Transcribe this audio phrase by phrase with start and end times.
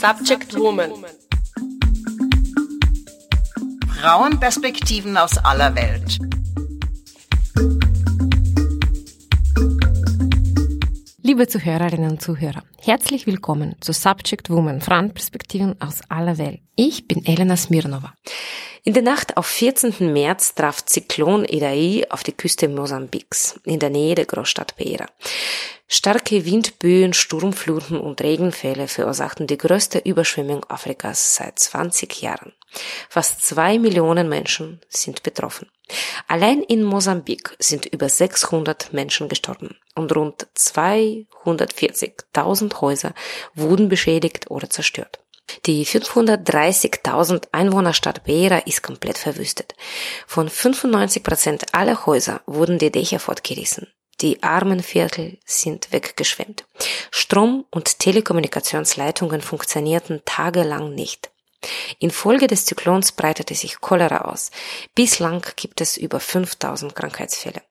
[0.00, 0.92] Subject Woman.
[4.00, 6.18] Frauenperspektiven aus aller Welt.
[11.20, 16.60] Liebe Zuhörerinnen und Zuhörer, herzlich willkommen zu Subject Woman, Frauenperspektiven aus aller Welt.
[16.76, 18.14] Ich bin Elena Smirnova.
[18.88, 20.14] In der Nacht auf 14.
[20.14, 25.04] März traf Zyklon Idai auf die Küste Mosambiks, in der Nähe der Großstadt Beira.
[25.86, 32.54] Starke Windböen, Sturmfluten und Regenfälle verursachten die größte Überschwemmung Afrikas seit 20 Jahren.
[33.10, 35.68] Fast zwei Millionen Menschen sind betroffen.
[36.26, 43.12] Allein in Mosambik sind über 600 Menschen gestorben und rund 240.000 Häuser
[43.54, 45.18] wurden beschädigt oder zerstört.
[45.66, 49.74] Die 530.000 Einwohnerstadt Beira ist komplett verwüstet.
[50.26, 53.88] Von 95 Prozent aller Häuser wurden die Dächer fortgerissen.
[54.20, 56.64] Die armen Viertel sind weggeschwemmt.
[57.10, 61.30] Strom- und Telekommunikationsleitungen funktionierten tagelang nicht.
[61.98, 64.50] Infolge des Zyklons breitete sich Cholera aus.
[64.94, 67.62] Bislang gibt es über 5000 Krankheitsfälle.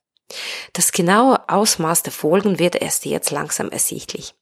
[0.73, 4.35] Das genaue Ausmaß der Folgen wird erst jetzt langsam ersichtlich.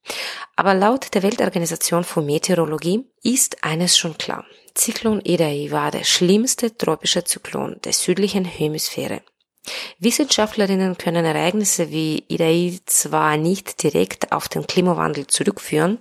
[0.56, 4.46] Aber laut der Weltorganisation für Meteorologie ist eines schon klar.
[4.74, 9.22] Zyklon Idai war der schlimmste tropische Zyklon der südlichen Hemisphäre.
[10.00, 16.00] Wissenschaftlerinnen können Ereignisse wie Idai zwar nicht direkt auf den Klimawandel zurückführen,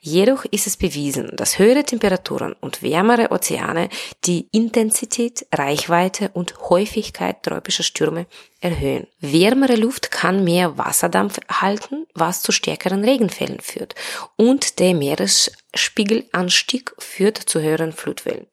[0.00, 3.88] jedoch ist es bewiesen, dass höhere Temperaturen und wärmere Ozeane
[4.24, 8.26] die Intensität, Reichweite und Häufigkeit tropischer Stürme
[8.60, 9.06] erhöhen.
[9.20, 13.94] Wärmere Luft kann mehr Wasserdampf erhalten, was zu stärkeren Regenfällen führt,
[14.36, 18.46] und der Meeresspiegelanstieg führt zu höheren Flutwellen.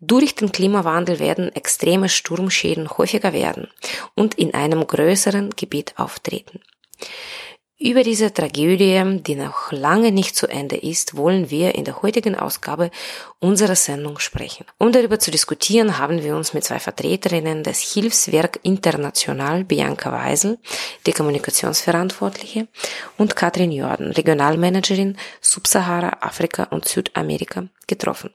[0.00, 3.68] Durch den Klimawandel werden extreme Sturmschäden häufiger werden
[4.14, 6.60] und in einem größeren Gebiet auftreten.
[7.78, 12.34] Über diese Tragödie, die noch lange nicht zu Ende ist, wollen wir in der heutigen
[12.34, 12.90] Ausgabe
[13.38, 14.64] unserer Sendung sprechen.
[14.78, 20.58] Um darüber zu diskutieren, haben wir uns mit zwei Vertreterinnen des Hilfswerk International, Bianca Weisel,
[21.06, 22.66] die Kommunikationsverantwortliche,
[23.18, 28.30] und Katrin Jordan, Regionalmanagerin Subsahara, Afrika und Südamerika, getroffen.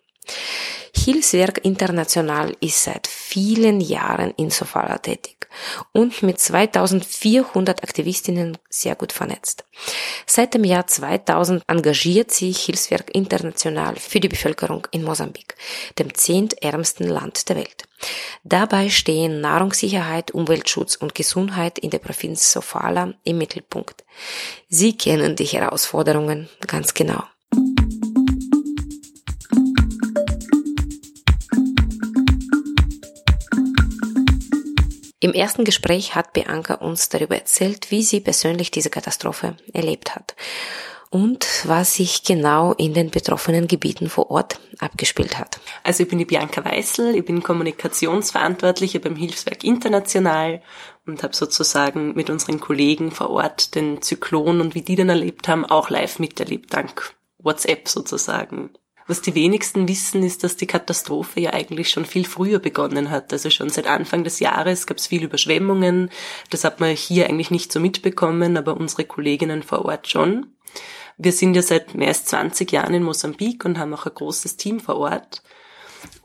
[1.03, 5.47] Hilfswerk International ist seit vielen Jahren in Sofala tätig
[5.93, 9.65] und mit 2400 Aktivistinnen sehr gut vernetzt.
[10.27, 15.55] Seit dem Jahr 2000 engagiert sich Hilfswerk International für die Bevölkerung in Mosambik,
[15.97, 17.85] dem zehntärmsten Land der Welt.
[18.43, 24.03] Dabei stehen Nahrungssicherheit, Umweltschutz und Gesundheit in der Provinz Sofala im Mittelpunkt.
[24.69, 27.23] Sie kennen die Herausforderungen ganz genau.
[35.23, 40.35] Im ersten Gespräch hat Bianca uns darüber erzählt, wie sie persönlich diese Katastrophe erlebt hat
[41.11, 45.59] und was sich genau in den betroffenen Gebieten vor Ort abgespielt hat.
[45.83, 50.63] Also ich bin die Bianca Weißel, ich bin Kommunikationsverantwortliche beim Hilfswerk International
[51.05, 55.47] und habe sozusagen mit unseren Kollegen vor Ort den Zyklon und wie die den erlebt
[55.47, 58.71] haben, auch live miterlebt, dank WhatsApp sozusagen.
[59.07, 63.33] Was die wenigsten wissen, ist, dass die Katastrophe ja eigentlich schon viel früher begonnen hat.
[63.33, 66.09] Also schon seit Anfang des Jahres gab es viele Überschwemmungen.
[66.49, 70.47] Das hat man hier eigentlich nicht so mitbekommen, aber unsere Kolleginnen vor Ort schon.
[71.17, 74.57] Wir sind ja seit mehr als 20 Jahren in Mosambik und haben auch ein großes
[74.57, 75.43] Team vor Ort.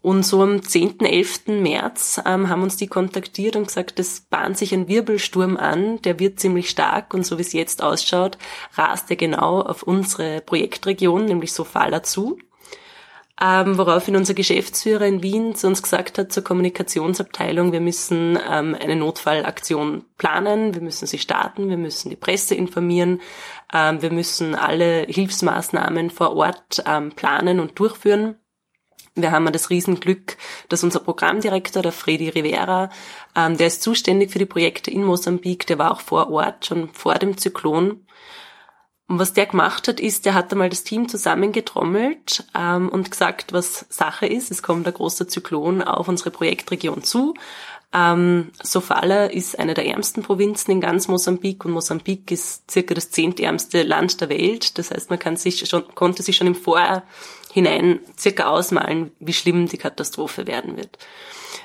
[0.00, 1.48] Und so am 10., 11.
[1.48, 6.18] März ähm, haben uns die kontaktiert und gesagt, es bahnt sich ein Wirbelsturm an, der
[6.20, 8.38] wird ziemlich stark und so wie es jetzt ausschaut,
[8.74, 12.38] rast er genau auf unsere Projektregion, nämlich Sofala zu
[13.40, 18.74] ähm, woraufhin unser Geschäftsführer in Wien zu uns gesagt hat, zur Kommunikationsabteilung, wir müssen ähm,
[18.80, 23.20] eine Notfallaktion planen, wir müssen sie starten, wir müssen die Presse informieren,
[23.74, 28.36] ähm, wir müssen alle Hilfsmaßnahmen vor Ort ähm, planen und durchführen.
[29.14, 30.36] Wir haben das Riesenglück,
[30.68, 32.90] dass unser Programmdirektor, der Freddy Rivera,
[33.34, 36.88] ähm, der ist zuständig für die Projekte in Mosambik, der war auch vor Ort, schon
[36.94, 38.05] vor dem Zyklon
[39.08, 43.52] und was der gemacht hat, ist, der hat einmal das Team zusammengetrommelt ähm, und gesagt,
[43.52, 44.50] was Sache ist.
[44.50, 47.34] Es kommt ein großer Zyklon auf unsere Projektregion zu.
[47.96, 53.10] Ähm, Sofala ist eine der ärmsten Provinzen in ganz Mosambik und Mosambik ist circa das
[53.10, 54.76] zehntärmste Land der Welt.
[54.76, 59.66] Das heißt, man kann sich schon, konnte sich schon im Vorhinein circa ausmalen, wie schlimm
[59.66, 60.98] die Katastrophe werden wird.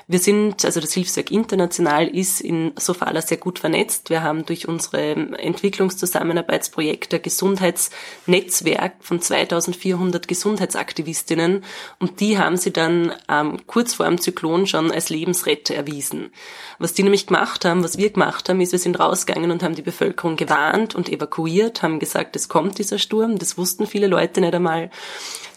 [0.08, 4.10] Wir sind, also das Hilfswerk International ist in Sofala sehr gut vernetzt.
[4.10, 11.64] Wir haben durch unsere Entwicklungszusammenarbeitsprojekte Gesundheitsnetzwerk von 2400 Gesundheitsaktivistinnen
[11.98, 16.21] und die haben sie dann ähm, kurz vor dem Zyklon schon als Lebensretter erwiesen.
[16.22, 16.32] Wissen.
[16.78, 19.74] Was die nämlich gemacht haben, was wir gemacht haben, ist, wir sind rausgegangen und haben
[19.74, 23.38] die Bevölkerung gewarnt und evakuiert, haben gesagt, es kommt dieser Sturm.
[23.38, 24.90] Das wussten viele Leute nicht einmal.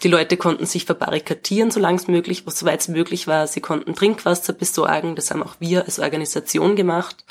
[0.03, 3.47] Die Leute konnten sich verbarrikadieren, solange es möglich, soweit es möglich war.
[3.47, 5.15] Sie konnten Trinkwasser besorgen.
[5.15, 7.23] Das haben auch wir als Organisation gemacht.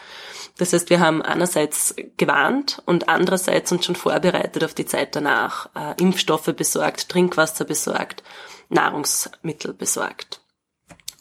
[0.56, 5.68] Das heißt, wir haben einerseits gewarnt und andererseits uns schon vorbereitet auf die Zeit danach,
[5.74, 8.22] äh, Impfstoffe besorgt, Trinkwasser besorgt,
[8.68, 10.40] Nahrungsmittel besorgt.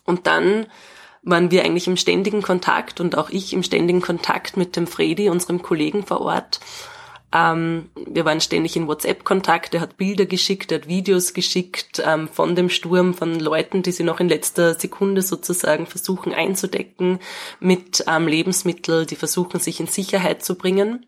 [0.06, 0.68] Und dann
[1.24, 5.30] waren wir eigentlich im ständigen Kontakt und auch ich im ständigen Kontakt mit dem Fredi,
[5.30, 6.60] unserem Kollegen vor Ort
[7.34, 9.74] ähm, wir waren ständig in WhatsApp-Kontakt.
[9.74, 13.92] Er hat Bilder geschickt, er hat Videos geschickt ähm, von dem Sturm, von Leuten, die
[13.92, 17.20] sie noch in letzter Sekunde sozusagen versuchen einzudecken
[17.60, 21.08] mit ähm, Lebensmitteln, die versuchen, sich in Sicherheit zu bringen.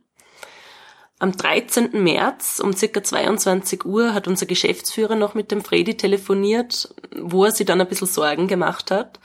[1.19, 2.03] Am 13.
[2.03, 7.51] März um circa 22 Uhr hat unser Geschäftsführer noch mit dem Fredi telefoniert, wo er
[7.51, 9.19] sich dann ein bisschen Sorgen gemacht hat.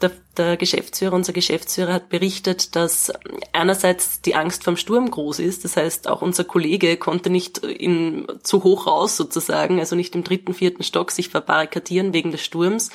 [0.00, 3.12] Der, der Geschäftsführer, unser Geschäftsführer hat berichtet, dass
[3.52, 5.64] einerseits die Angst vom Sturm groß ist.
[5.64, 10.22] Das heißt, auch unser Kollege konnte nicht in, zu hoch raus sozusagen, also nicht im
[10.22, 12.90] dritten, vierten Stock sich verbarrikadieren wegen des Sturms,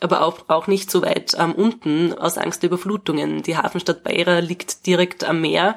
[0.00, 3.42] aber auch, auch nicht so weit ähm, unten aus Angst der Überflutungen.
[3.44, 5.76] Die Hafenstadt Beira liegt direkt am Meer.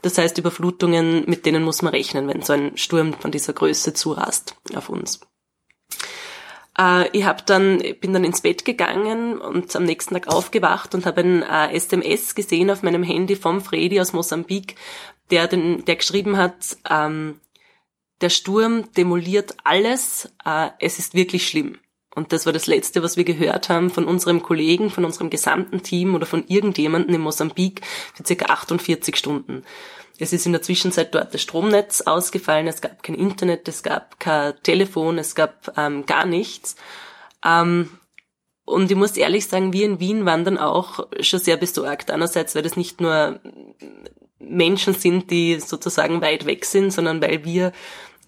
[0.00, 3.92] Das heißt, Überflutungen, mit denen muss man rechnen, wenn so ein Sturm von dieser Größe
[3.92, 5.20] zurast auf uns.
[6.78, 11.06] Äh, ich hab dann, bin dann ins Bett gegangen und am nächsten Tag aufgewacht und
[11.06, 14.76] habe ein äh, SMS gesehen auf meinem Handy vom Fredi aus Mosambik,
[15.30, 17.40] der, den, der geschrieben hat, ähm,
[18.20, 21.78] der Sturm demoliert alles, äh, es ist wirklich schlimm.
[22.14, 25.82] Und das war das Letzte, was wir gehört haben von unserem Kollegen, von unserem gesamten
[25.82, 27.80] Team oder von irgendjemandem in Mosambik
[28.14, 29.64] für circa 48 Stunden.
[30.18, 34.20] Es ist in der Zwischenzeit dort das Stromnetz ausgefallen, es gab kein Internet, es gab
[34.20, 36.76] kein Telefon, es gab ähm, gar nichts.
[37.44, 37.90] Ähm,
[38.64, 42.10] und ich muss ehrlich sagen, wir in Wien waren dann auch schon sehr besorgt.
[42.10, 43.40] Einerseits, weil das nicht nur
[44.38, 47.72] Menschen sind, die sozusagen weit weg sind, sondern weil wir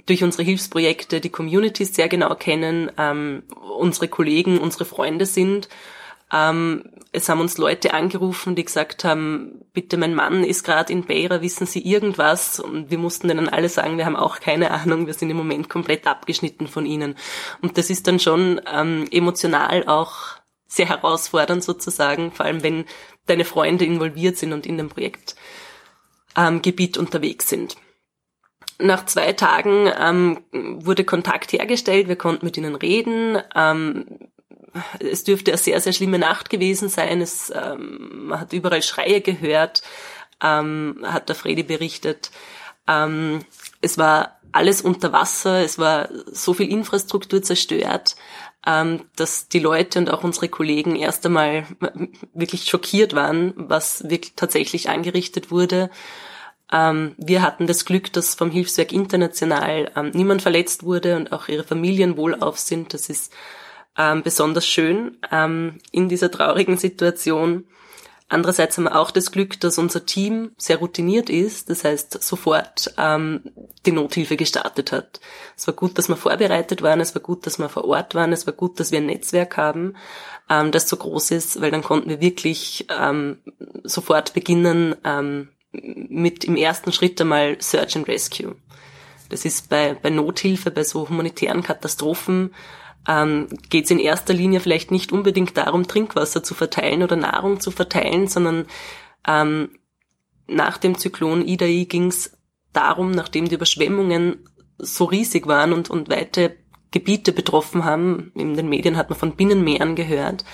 [0.06, 3.44] durch unsere Hilfsprojekte die Communities sehr genau kennen, ähm,
[3.78, 5.69] unsere Kollegen, unsere Freunde sind
[6.34, 11.04] ähm, es haben uns Leute angerufen, die gesagt haben, bitte, mein Mann ist gerade in
[11.04, 12.58] Beira, wissen Sie irgendwas?
[12.58, 15.69] Und wir mussten denen alle sagen, wir haben auch keine Ahnung, wir sind im Moment
[15.69, 17.14] komplett abgeschnitten von ihnen.
[17.62, 20.12] Und das ist dann schon ähm, emotional auch
[20.66, 22.84] sehr herausfordernd sozusagen, vor allem wenn
[23.26, 27.76] deine Freunde involviert sind und in dem Projektgebiet ähm, unterwegs sind.
[28.81, 33.38] Nach zwei Tagen ähm, wurde Kontakt hergestellt, wir konnten mit ihnen reden.
[33.54, 34.19] Ähm,
[34.99, 37.20] es dürfte eine sehr, sehr schlimme Nacht gewesen sein.
[37.20, 39.82] Es, ähm, man hat überall Schreie gehört,
[40.43, 42.31] ähm, hat der Fredi berichtet.
[42.88, 43.41] Ähm,
[43.81, 48.17] es war alles unter Wasser, es war so viel Infrastruktur zerstört,
[48.67, 51.67] ähm, dass die Leute und auch unsere Kollegen erst einmal
[52.35, 55.91] wirklich schockiert waren, was wirklich tatsächlich angerichtet wurde.
[56.73, 61.49] Ähm, wir hatten das Glück, dass vom Hilfswerk International ähm, niemand verletzt wurde und auch
[61.49, 62.94] ihre Familien wohlauf sind.
[62.94, 63.32] Das ist
[63.99, 67.64] ähm, besonders schön ähm, in dieser traurigen Situation.
[68.29, 72.93] Andererseits haben wir auch das Glück, dass unser Team sehr routiniert ist, das heißt sofort
[72.96, 73.43] ähm,
[73.85, 75.20] die Nothilfe gestartet hat.
[75.56, 78.32] Es war gut, dass wir vorbereitet waren, es war gut, dass wir vor Ort waren,
[78.32, 79.94] es war gut, dass wir ein Netzwerk haben,
[80.49, 83.38] ähm, das so groß ist, weil dann konnten wir wirklich ähm,
[83.85, 88.56] sofort beginnen ähm, mit im ersten Schritt einmal Search and Rescue.
[89.29, 92.55] Das ist bei, bei Nothilfe, bei so humanitären Katastrophen
[93.08, 97.61] ähm, geht es in erster Linie vielleicht nicht unbedingt darum, Trinkwasser zu verteilen oder Nahrung
[97.61, 98.67] zu verteilen, sondern
[99.27, 99.70] ähm,
[100.46, 102.37] nach dem Zyklon Idai ging es
[102.73, 106.56] darum, nachdem die Überschwemmungen so riesig waren und, und weite
[106.91, 110.44] Gebiete betroffen haben, in den Medien hat man von Binnenmeeren gehört,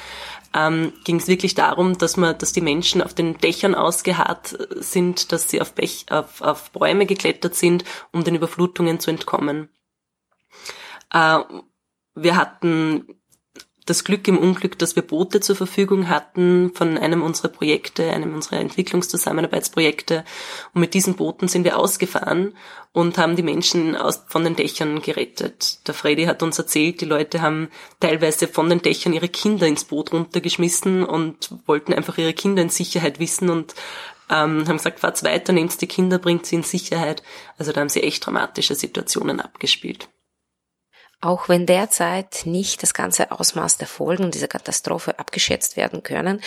[0.54, 5.32] ähm, ging es wirklich darum, dass man, dass die Menschen auf den Dächern ausgeharrt sind,
[5.32, 9.68] dass sie auf, Bech, auf, auf Bäume geklettert sind, um den Überflutungen zu entkommen.
[11.12, 11.40] Äh,
[12.14, 13.06] wir hatten
[13.90, 18.34] das Glück im Unglück, dass wir Boote zur Verfügung hatten von einem unserer Projekte, einem
[18.34, 20.24] unserer Entwicklungszusammenarbeitsprojekte.
[20.72, 22.54] Und mit diesen Booten sind wir ausgefahren
[22.92, 25.86] und haben die Menschen aus, von den Dächern gerettet.
[25.88, 29.84] Der Freddy hat uns erzählt, die Leute haben teilweise von den Dächern ihre Kinder ins
[29.84, 33.74] Boot runtergeschmissen und wollten einfach ihre Kinder in Sicherheit wissen und
[34.28, 37.24] ähm, haben gesagt, fahrt's weiter, nehmt die Kinder, bringt sie in Sicherheit.
[37.58, 40.08] Also da haben sie echt dramatische Situationen abgespielt.
[41.22, 46.40] Auch wenn derzeit nicht das ganze Ausmaß der Folgen dieser Katastrophe abgeschätzt werden können,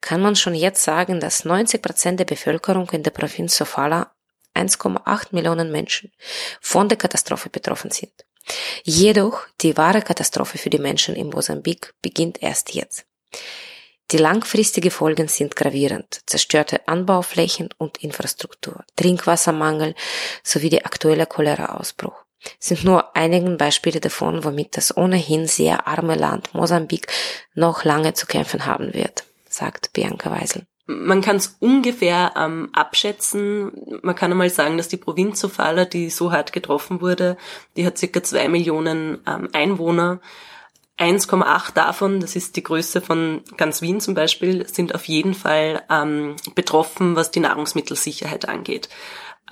[0.00, 4.12] kann man schon jetzt sagen, dass 90 Prozent der Bevölkerung in der Provinz Sofala
[4.56, 6.10] 1,8 Millionen Menschen
[6.60, 8.12] von der Katastrophe betroffen sind.
[8.82, 13.06] Jedoch die wahre Katastrophe für die Menschen in Mosambik beginnt erst jetzt.
[14.12, 16.20] Die langfristigen Folgen sind gravierend.
[16.26, 19.94] Zerstörte Anbauflächen und Infrastruktur, Trinkwassermangel
[20.44, 22.25] sowie der aktuelle Cholera-Ausbruch
[22.58, 27.06] sind nur einige Beispiele davon, womit das ohnehin sehr arme Land Mosambik
[27.54, 30.66] noch lange zu kämpfen haben wird, sagt Bianca Weisel.
[30.88, 33.72] Man kann es ungefähr ähm, abschätzen.
[34.02, 37.36] Man kann einmal sagen, dass die Provinz Sofala, die so hart getroffen wurde,
[37.76, 40.20] die hat circa zwei Millionen ähm, Einwohner.
[40.98, 45.82] 1,8 davon, das ist die Größe von ganz Wien zum Beispiel, sind auf jeden Fall
[45.90, 48.88] ähm, betroffen, was die Nahrungsmittelsicherheit angeht.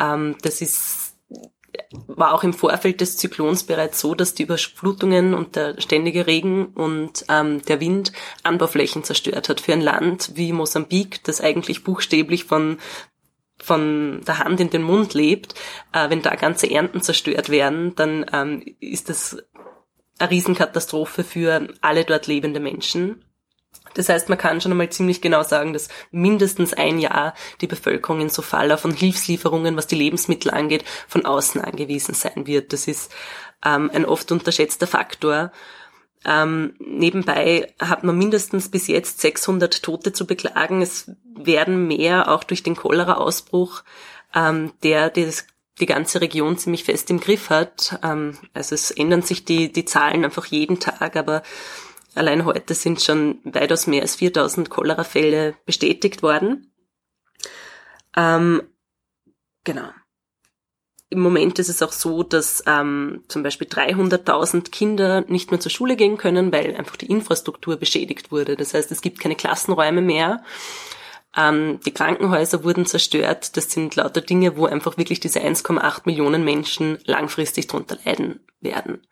[0.00, 1.13] Ähm, das ist
[2.06, 6.66] war auch im Vorfeld des Zyklons bereits so, dass die Überflutungen und der ständige Regen
[6.66, 8.12] und ähm, der Wind
[8.42, 9.60] Anbauflächen zerstört hat.
[9.60, 12.78] Für ein Land wie Mosambik, das eigentlich buchstäblich von
[13.62, 15.54] von der Hand in den Mund lebt,
[15.92, 19.38] äh, wenn da ganze Ernten zerstört werden, dann ähm, ist das
[20.18, 23.24] eine Riesenkatastrophe für alle dort lebende Menschen.
[23.94, 28.20] Das heißt, man kann schon einmal ziemlich genau sagen, dass mindestens ein Jahr die Bevölkerung
[28.20, 32.72] in Sofala von Hilfslieferungen, was die Lebensmittel angeht, von außen angewiesen sein wird.
[32.72, 33.12] Das ist
[33.64, 35.52] ähm, ein oft unterschätzter Faktor.
[36.24, 40.82] Ähm, nebenbei hat man mindestens bis jetzt 600 Tote zu beklagen.
[40.82, 43.82] Es werden mehr auch durch den Cholera-Ausbruch,
[44.34, 45.46] ähm, der das
[45.80, 47.98] die ganze Region ziemlich fest im Griff hat.
[48.02, 51.42] Ähm, also es ändern sich die, die Zahlen einfach jeden Tag, aber
[52.14, 56.73] allein heute sind schon weitaus mehr als 4000 Cholera-Fälle bestätigt worden.
[58.16, 58.62] Ähm,
[59.64, 59.88] genau.
[61.11, 65.71] Im Moment ist es auch so, dass ähm, zum Beispiel 300.000 Kinder nicht mehr zur
[65.71, 68.56] Schule gehen können, weil einfach die Infrastruktur beschädigt wurde.
[68.56, 70.42] Das heißt, es gibt keine Klassenräume mehr.
[71.37, 73.56] Ähm, die Krankenhäuser wurden zerstört.
[73.56, 79.06] Das sind lauter Dinge, wo einfach wirklich diese 1,8 Millionen Menschen langfristig drunter leiden werden.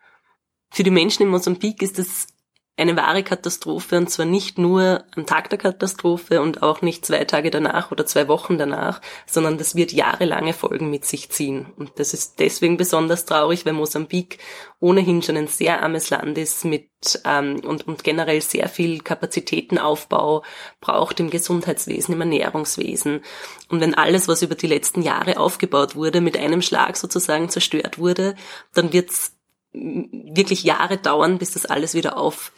[0.71, 2.27] Für die Menschen in Mosambik ist es
[2.75, 7.23] eine wahre Katastrophe und zwar nicht nur am Tag der Katastrophe und auch nicht zwei
[7.23, 11.67] Tage danach oder zwei Wochen danach, sondern das wird jahrelange Folgen mit sich ziehen.
[11.77, 14.39] Und das ist deswegen besonders traurig, weil Mosambik
[14.79, 16.89] ohnehin schon ein sehr armes Land ist mit
[17.25, 20.43] ähm, und, und generell sehr viel Kapazitätenaufbau
[20.81, 23.21] braucht im Gesundheitswesen, im Ernährungswesen.
[23.69, 27.99] Und wenn alles, was über die letzten Jahre aufgebaut wurde, mit einem Schlag sozusagen zerstört
[27.99, 28.35] wurde,
[28.73, 29.33] dann wird's
[29.73, 32.51] wirklich Jahre dauern, bis das alles wieder auf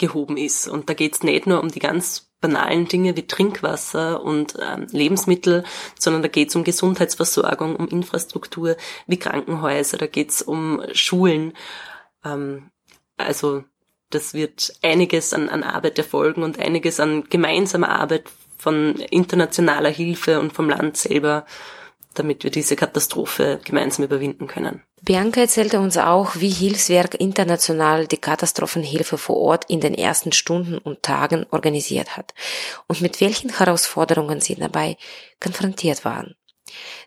[0.00, 0.66] gehoben ist.
[0.66, 4.86] Und da geht es nicht nur um die ganz banalen Dinge wie Trinkwasser und ähm,
[4.90, 5.62] Lebensmittel,
[5.98, 8.76] sondern da geht es um Gesundheitsversorgung, um Infrastruktur
[9.06, 11.52] wie Krankenhäuser, da geht es um Schulen.
[12.24, 12.70] Ähm,
[13.16, 13.64] also
[14.08, 18.24] das wird einiges an, an Arbeit erfolgen und einiges an gemeinsamer Arbeit
[18.56, 21.46] von internationaler Hilfe und vom Land selber
[22.14, 24.82] damit wir diese Katastrophe gemeinsam überwinden können.
[25.02, 30.76] Bianca erzählte uns auch, wie Hilfswerk international die Katastrophenhilfe vor Ort in den ersten Stunden
[30.78, 32.34] und Tagen organisiert hat
[32.86, 34.96] und mit welchen Herausforderungen sie dabei
[35.40, 36.34] konfrontiert waren.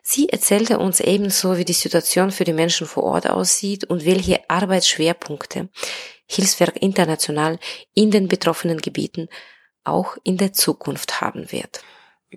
[0.02, 4.50] Sie erzählte uns ebenso, wie die Situation für die Menschen vor Ort aussieht und welche
[4.50, 5.70] Arbeitsschwerpunkte
[6.26, 7.60] Hilfswerk international
[7.94, 9.30] in den betroffenen Gebieten
[9.84, 11.84] auch in der Zukunft haben wird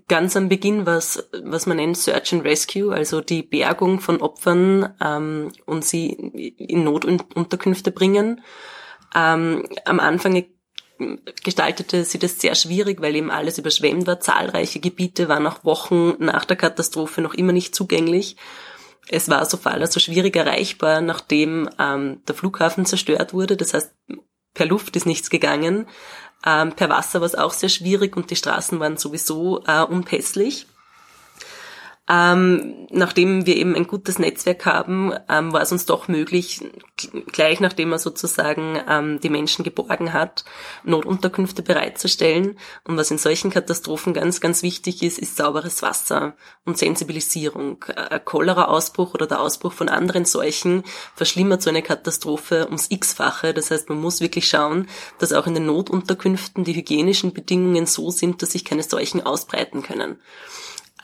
[0.09, 4.95] ganz am Beginn was, was man nennt Search and Rescue, also die Bergung von Opfern
[5.01, 6.11] ähm, und sie
[6.59, 8.43] in Notunterkünfte bringen.
[9.15, 10.45] Ähm, am Anfang
[11.43, 14.21] gestaltete sie das sehr schwierig, weil eben alles überschwemmt war.
[14.21, 18.37] Zahlreiche Gebiete waren auch Wochen nach der Katastrophe noch immer nicht zugänglich.
[19.09, 23.57] Es war so also schwierig erreichbar, nachdem ähm, der Flughafen zerstört wurde.
[23.57, 23.95] Das heißt,
[24.55, 25.87] per Luft ist nichts gegangen.
[26.47, 30.67] Ähm, per Wasser war es auch sehr schwierig und die Straßen waren sowieso äh, unpässlich.
[32.09, 36.61] Ähm, nachdem wir eben ein gutes Netzwerk haben, ähm, war es uns doch möglich,
[37.33, 40.45] gleich nachdem man sozusagen ähm, die Menschen geborgen hat,
[40.85, 42.59] Notunterkünfte bereitzustellen.
[42.85, 47.85] Und was in solchen Katastrophen ganz, ganz wichtig ist, ist sauberes Wasser und Sensibilisierung.
[47.97, 50.85] Ein Cholera-Ausbruch oder der Ausbruch von anderen Seuchen
[51.17, 53.53] verschlimmert so eine Katastrophe ums x-fache.
[53.53, 58.13] Das heißt, man muss wirklich schauen, dass auch in den Notunterkünften die hygienischen Bedingungen so
[58.13, 60.21] sind, dass sich keine Seuchen ausbreiten können.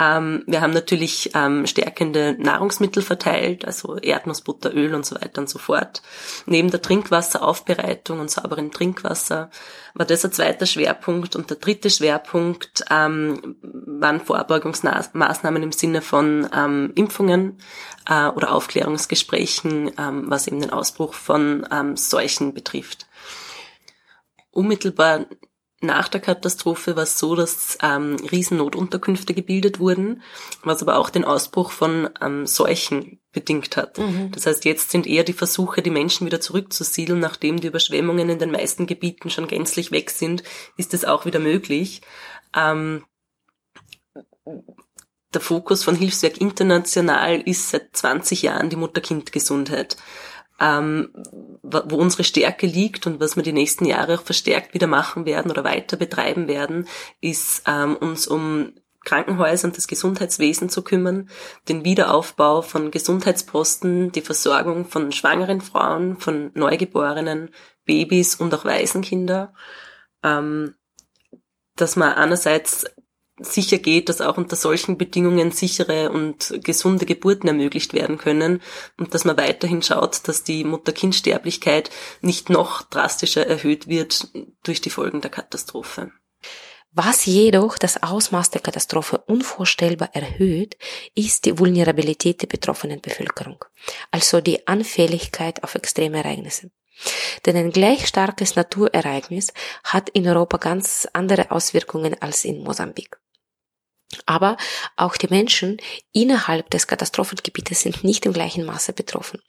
[0.00, 5.50] Ähm, wir haben natürlich ähm, stärkende Nahrungsmittel verteilt, also Erdnussbutter, Öl und so weiter und
[5.50, 6.02] so fort.
[6.46, 9.50] Neben der Trinkwasseraufbereitung und sauberem Trinkwasser
[9.94, 11.36] war das ein zweiter Schwerpunkt.
[11.36, 17.58] Und der dritte Schwerpunkt ähm, waren Vorbeugungsmaßnahmen im Sinne von ähm, Impfungen
[18.08, 23.06] äh, oder Aufklärungsgesprächen, ähm, was eben den Ausbruch von ähm, Seuchen betrifft.
[24.50, 25.26] Unmittelbar
[25.82, 30.22] nach der Katastrophe war es so, dass ähm, Riesennotunterkünfte gebildet wurden,
[30.62, 33.98] was aber auch den Ausbruch von ähm, Seuchen bedingt hat.
[33.98, 34.30] Mhm.
[34.30, 38.38] Das heißt, jetzt sind eher die Versuche, die Menschen wieder zurückzusiedeln, nachdem die Überschwemmungen in
[38.38, 40.44] den meisten Gebieten schon gänzlich weg sind,
[40.76, 42.02] ist es auch wieder möglich.
[42.54, 43.04] Ähm,
[45.34, 49.96] der Fokus von Hilfswerk International ist seit 20 Jahren die Mutter-Kind-Gesundheit
[50.62, 51.10] ähm,
[51.62, 55.50] wo unsere Stärke liegt und was wir die nächsten Jahre auch verstärkt wieder machen werden
[55.50, 56.86] oder weiter betreiben werden,
[57.20, 58.72] ist ähm, uns um
[59.04, 61.28] Krankenhäuser und das Gesundheitswesen zu kümmern,
[61.68, 67.50] den Wiederaufbau von Gesundheitsposten, die Versorgung von schwangeren Frauen, von Neugeborenen,
[67.84, 69.52] Babys und auch Waisenkinder,
[70.22, 70.76] ähm,
[71.74, 72.86] dass man einerseits
[73.42, 78.60] sicher geht, dass auch unter solchen Bedingungen sichere und gesunde Geburten ermöglicht werden können
[78.98, 84.28] und dass man weiterhin schaut, dass die Mutter-Kind-Sterblichkeit nicht noch drastischer erhöht wird
[84.64, 86.12] durch die Folgen der Katastrophe.
[86.94, 90.76] Was jedoch das Ausmaß der Katastrophe unvorstellbar erhöht,
[91.14, 93.64] ist die Vulnerabilität der betroffenen Bevölkerung,
[94.10, 96.70] also die Anfälligkeit auf extreme Ereignisse.
[97.46, 103.21] Denn ein gleich starkes Naturereignis hat in Europa ganz andere Auswirkungen als in Mosambik.
[104.26, 104.56] Aber
[104.96, 105.78] auch die Menschen
[106.12, 109.40] innerhalb des Katastrophengebietes sind nicht im gleichen Maße betroffen.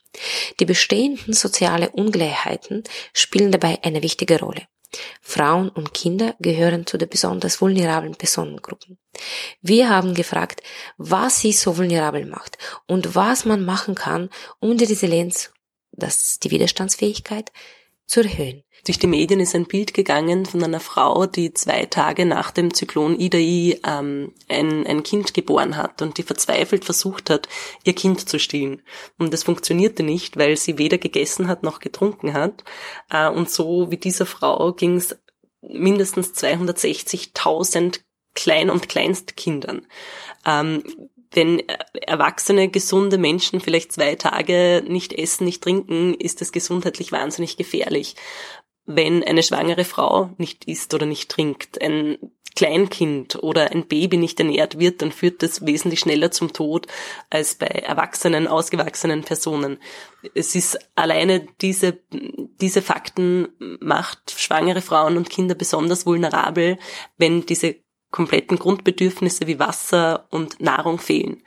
[0.60, 4.67] Die bestehenden soziale Ungleichheiten spielen dabei eine wichtige Rolle.
[5.22, 9.00] Frauen und Kinder gehören zu den besonders vulnerablen Personengruppen.
[9.62, 10.62] Wir haben gefragt,
[10.98, 14.29] was sie so vulnerabel macht und was man machen kann,
[14.60, 15.51] um die Resilienz,
[15.91, 17.51] das ist die Widerstandsfähigkeit,
[18.06, 18.64] zu erhöhen.
[18.86, 22.74] Durch die Medien ist ein Bild gegangen von einer Frau, die zwei Tage nach dem
[22.74, 27.48] Zyklon Idai ähm, ein, ein Kind geboren hat und die verzweifelt versucht hat,
[27.86, 28.82] ihr Kind zu stillen.
[29.18, 32.64] Und das funktionierte nicht, weil sie weder gegessen hat noch getrunken hat.
[33.10, 35.18] Äh, und so wie dieser Frau ging es
[35.62, 38.02] mindestens 260.000
[38.36, 39.88] Klein- und Kleinstkindern.
[40.46, 40.84] Ähm,
[41.36, 41.62] wenn
[41.94, 48.16] erwachsene, gesunde Menschen vielleicht zwei Tage nicht essen, nicht trinken, ist das gesundheitlich wahnsinnig gefährlich.
[48.86, 52.18] Wenn eine schwangere Frau nicht isst oder nicht trinkt, ein
[52.56, 56.88] Kleinkind oder ein Baby nicht ernährt wird, dann führt das wesentlich schneller zum Tod
[57.30, 59.80] als bei erwachsenen, ausgewachsenen Personen.
[60.36, 63.48] Es ist alleine diese, diese Fakten
[63.80, 66.78] macht schwangere Frauen und Kinder besonders vulnerabel,
[67.17, 67.78] wenn diese
[68.13, 71.41] kompletten Grundbedürfnisse wie Wasser und Nahrung fehlen.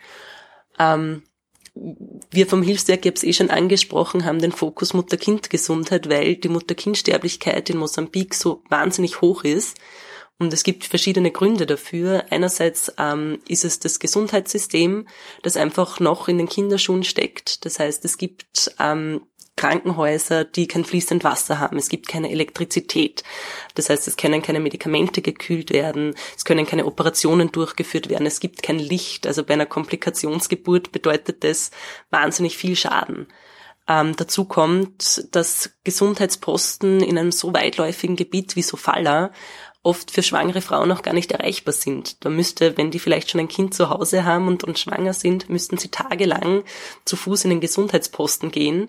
[0.78, 1.22] Ähm,
[2.30, 6.48] wir vom Hilfswerk, ich habe es eh schon angesprochen, haben den Fokus Mutter-Kind-Gesundheit, weil die
[6.48, 9.78] Mutter-Kind-Sterblichkeit in Mosambik so wahnsinnig hoch ist.
[10.38, 12.24] Und es gibt verschiedene Gründe dafür.
[12.30, 15.06] Einerseits ähm, ist es das Gesundheitssystem,
[15.42, 17.64] das einfach noch in den Kinderschuhen steckt.
[17.64, 19.22] Das heißt, es gibt ähm,
[19.56, 21.78] Krankenhäuser, die kein fließend Wasser haben.
[21.78, 23.24] Es gibt keine Elektrizität.
[23.74, 26.14] Das heißt, es können keine Medikamente gekühlt werden.
[26.36, 28.26] Es können keine Operationen durchgeführt werden.
[28.26, 29.26] Es gibt kein Licht.
[29.26, 31.70] Also bei einer Komplikationsgeburt bedeutet das
[32.10, 33.26] wahnsinnig viel Schaden.
[33.88, 39.30] Ähm, dazu kommt, dass Gesundheitsposten in einem so weitläufigen Gebiet wie Sofala
[39.86, 42.24] oft für schwangere Frauen auch gar nicht erreichbar sind.
[42.24, 45.48] Da müsste, wenn die vielleicht schon ein Kind zu Hause haben und, und schwanger sind,
[45.48, 46.64] müssten sie tagelang
[47.04, 48.88] zu Fuß in den Gesundheitsposten gehen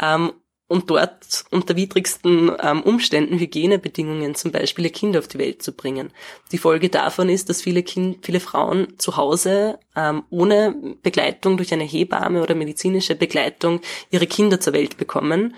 [0.00, 0.32] ähm,
[0.68, 5.72] und dort unter widrigsten ähm, Umständen, Hygienebedingungen zum Beispiel, ihr Kind auf die Welt zu
[5.72, 6.10] bringen.
[6.52, 11.72] Die Folge davon ist, dass viele, kind, viele Frauen zu Hause ähm, ohne Begleitung durch
[11.72, 13.80] eine Hebamme oder medizinische Begleitung
[14.10, 15.54] ihre Kinder zur Welt bekommen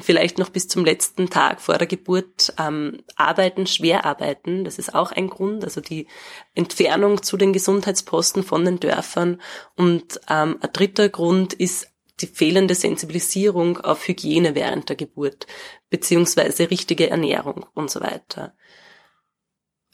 [0.00, 4.64] vielleicht noch bis zum letzten Tag vor der Geburt ähm, arbeiten, schwer arbeiten.
[4.64, 5.64] Das ist auch ein Grund.
[5.64, 6.06] Also die
[6.54, 9.40] Entfernung zu den Gesundheitsposten von den Dörfern.
[9.76, 11.88] Und ähm, ein dritter Grund ist
[12.20, 15.46] die fehlende Sensibilisierung auf Hygiene während der Geburt,
[15.90, 18.54] beziehungsweise richtige Ernährung und so weiter.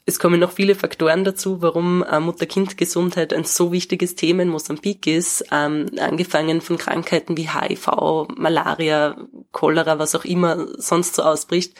[0.05, 5.05] Es kommen noch viele Faktoren dazu, warum äh, Mutter-Kind-Gesundheit ein so wichtiges Thema in Mosambik
[5.05, 5.45] ist.
[5.51, 9.17] Ähm, angefangen von Krankheiten wie HIV, Malaria,
[9.51, 11.75] Cholera, was auch immer sonst so ausbricht.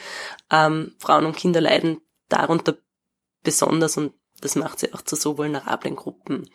[0.51, 2.77] Ähm, Frauen und Kinder leiden darunter
[3.43, 6.49] besonders und das macht sie auch zu so vulnerablen Gruppen.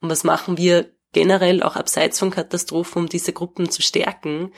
[0.00, 4.52] Und was machen wir generell auch abseits von Katastrophen, um diese Gruppen zu stärken?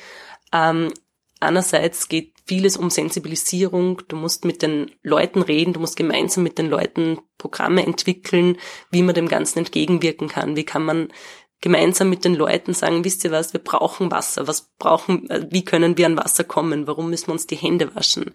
[0.53, 0.93] Ähm,
[1.41, 4.03] einerseits geht vieles um Sensibilisierung.
[4.09, 8.59] Du musst mit den Leuten reden, du musst gemeinsam mit den Leuten Programme entwickeln,
[8.91, 10.57] wie man dem Ganzen entgegenwirken kann.
[10.57, 11.09] Wie kann man
[11.63, 15.65] gemeinsam mit den Leuten sagen, wisst ihr was, wir brauchen Wasser, was brauchen, äh, wie
[15.65, 18.35] können wir an Wasser kommen, warum müssen wir uns die Hände waschen,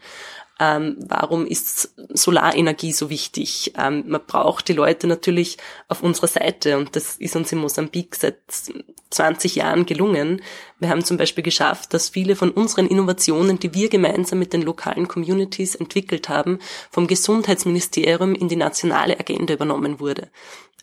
[0.60, 3.74] ähm, warum ist Solarenergie so wichtig?
[3.78, 8.16] Ähm, man braucht die Leute natürlich auf unserer Seite und das ist uns in Mosambik
[8.16, 8.38] seit
[9.10, 10.42] 20 Jahren gelungen.
[10.80, 14.64] Wir haben zum Beispiel geschafft, dass viele von unseren Innovationen, die wir gemeinsam mit den
[14.64, 20.30] lokalen Communities entwickelt haben, vom Gesundheitsministerium in die nationale Agenda übernommen wurde.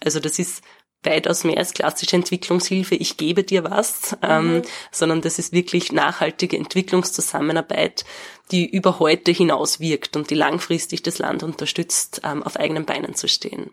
[0.03, 0.63] Also das ist
[1.05, 4.57] weitaus mehr als klassische Entwicklungshilfe, ich gebe dir was, ähm, mhm.
[4.57, 8.05] ähm, sondern das ist wirklich nachhaltige Entwicklungszusammenarbeit,
[8.51, 13.14] die über heute hinaus wirkt und die langfristig das Land unterstützt, ähm, auf eigenen Beinen
[13.14, 13.71] zu stehen.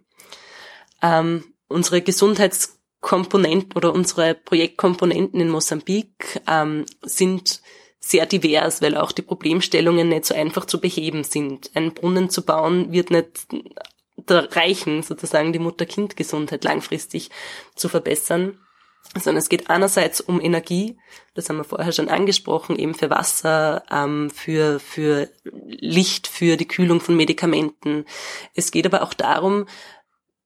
[1.02, 7.62] Ähm, unsere Gesundheitskomponenten oder unsere Projektkomponenten in Mosambik ähm, sind
[8.00, 11.70] sehr divers, weil auch die Problemstellungen nicht so einfach zu beheben sind.
[11.76, 13.48] Einen Brunnen zu bauen wird nicht
[14.28, 17.30] reichen, sozusagen die Mutter-Kind-Gesundheit langfristig
[17.76, 18.60] zu verbessern.
[19.14, 20.98] Sondern es geht einerseits um Energie,
[21.34, 26.68] das haben wir vorher schon angesprochen, eben für Wasser, ähm, für, für Licht, für die
[26.68, 28.06] Kühlung von Medikamenten.
[28.54, 29.66] Es geht aber auch darum,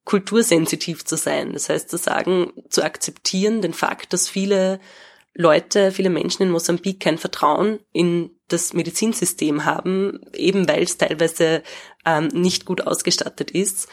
[0.06, 1.52] kultursensitiv zu sein.
[1.52, 4.80] Das heißt, zu sagen, zu akzeptieren den Fakt, dass viele
[5.36, 11.62] Leute, viele Menschen in Mosambik kein Vertrauen in das Medizinsystem haben, eben weil es teilweise
[12.04, 13.88] ähm, nicht gut ausgestattet ist.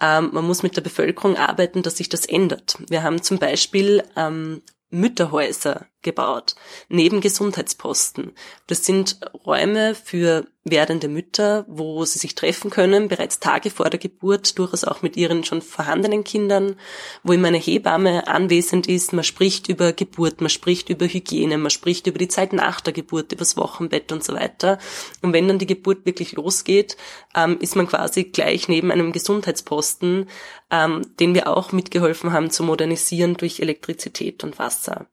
[0.00, 2.78] Ähm, man muss mit der Bevölkerung arbeiten, dass sich das ändert.
[2.88, 6.54] Wir haben zum Beispiel ähm, Mütterhäuser gebaut,
[6.88, 8.32] neben Gesundheitsposten.
[8.66, 13.98] Das sind Räume für werdende Mütter, wo sie sich treffen können, bereits Tage vor der
[13.98, 16.76] Geburt, durchaus auch mit ihren schon vorhandenen Kindern,
[17.22, 19.12] wo immer eine Hebamme anwesend ist.
[19.12, 22.92] Man spricht über Geburt, man spricht über Hygiene, man spricht über die Zeit nach der
[22.92, 24.78] Geburt, über das Wochenbett und so weiter.
[25.22, 26.96] Und wenn dann die Geburt wirklich losgeht,
[27.34, 30.28] ähm, ist man quasi gleich neben einem Gesundheitsposten,
[30.70, 35.06] ähm, den wir auch mitgeholfen haben zu modernisieren durch Elektrizität und Wasser.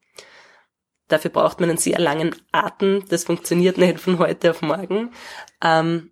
[1.08, 3.04] Dafür braucht man einen sehr langen Atem.
[3.08, 5.12] Das funktioniert nicht von heute auf morgen.
[5.62, 6.10] Ähm,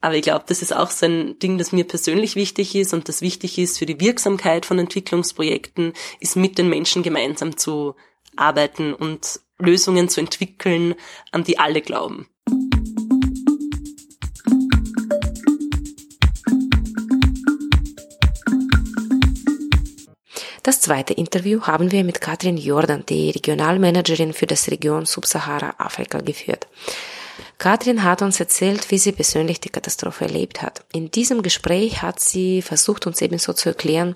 [0.00, 3.08] aber ich glaube, das ist auch so ein Ding, das mir persönlich wichtig ist und
[3.08, 7.94] das wichtig ist für die Wirksamkeit von Entwicklungsprojekten, ist mit den Menschen gemeinsam zu
[8.36, 10.94] arbeiten und Lösungen zu entwickeln,
[11.32, 12.28] an die alle glauben.
[20.64, 26.68] Das zweite Interview haben wir mit Katrin Jordan, die Regionalmanagerin für das Region Subsahara-Afrika, geführt.
[27.58, 30.82] Katrin hat uns erzählt, wie sie persönlich die Katastrophe erlebt hat.
[30.94, 34.14] In diesem Gespräch hat sie versucht, uns ebenso zu erklären,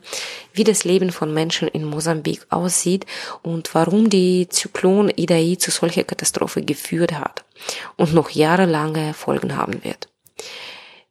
[0.54, 3.04] wie das Leben von Menschen in Mosambik aussieht
[3.42, 7.44] und warum die Zyklon Idai zu solcher Katastrophe geführt hat
[7.96, 10.08] und noch jahrelange Folgen haben wird.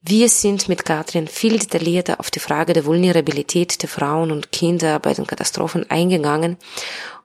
[0.01, 4.99] Wir sind mit Katrin viel detaillierter auf die Frage der Vulnerabilität der Frauen und Kinder
[4.99, 6.57] bei den Katastrophen eingegangen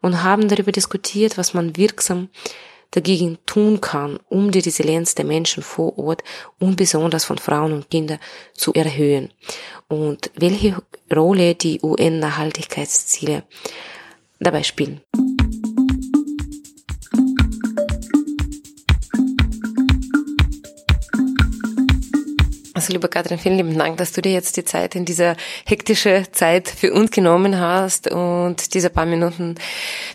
[0.01, 2.31] und haben darüber diskutiert, was man wirksam
[2.91, 6.25] dagegen tun kann, um die Resilienz der Menschen vor Ort
[6.59, 8.19] und besonders von Frauen und Kindern
[8.55, 9.33] zu erhöhen
[9.89, 10.77] und welche
[11.15, 13.45] Rolle die UN-Nachhaltigkeitsziele
[14.41, 15.01] dabei spielen.
[22.83, 26.25] Also lieber Katrin, vielen lieben Dank, dass du dir jetzt die Zeit in dieser hektische
[26.33, 29.55] Zeit für uns genommen hast und diese paar Minuten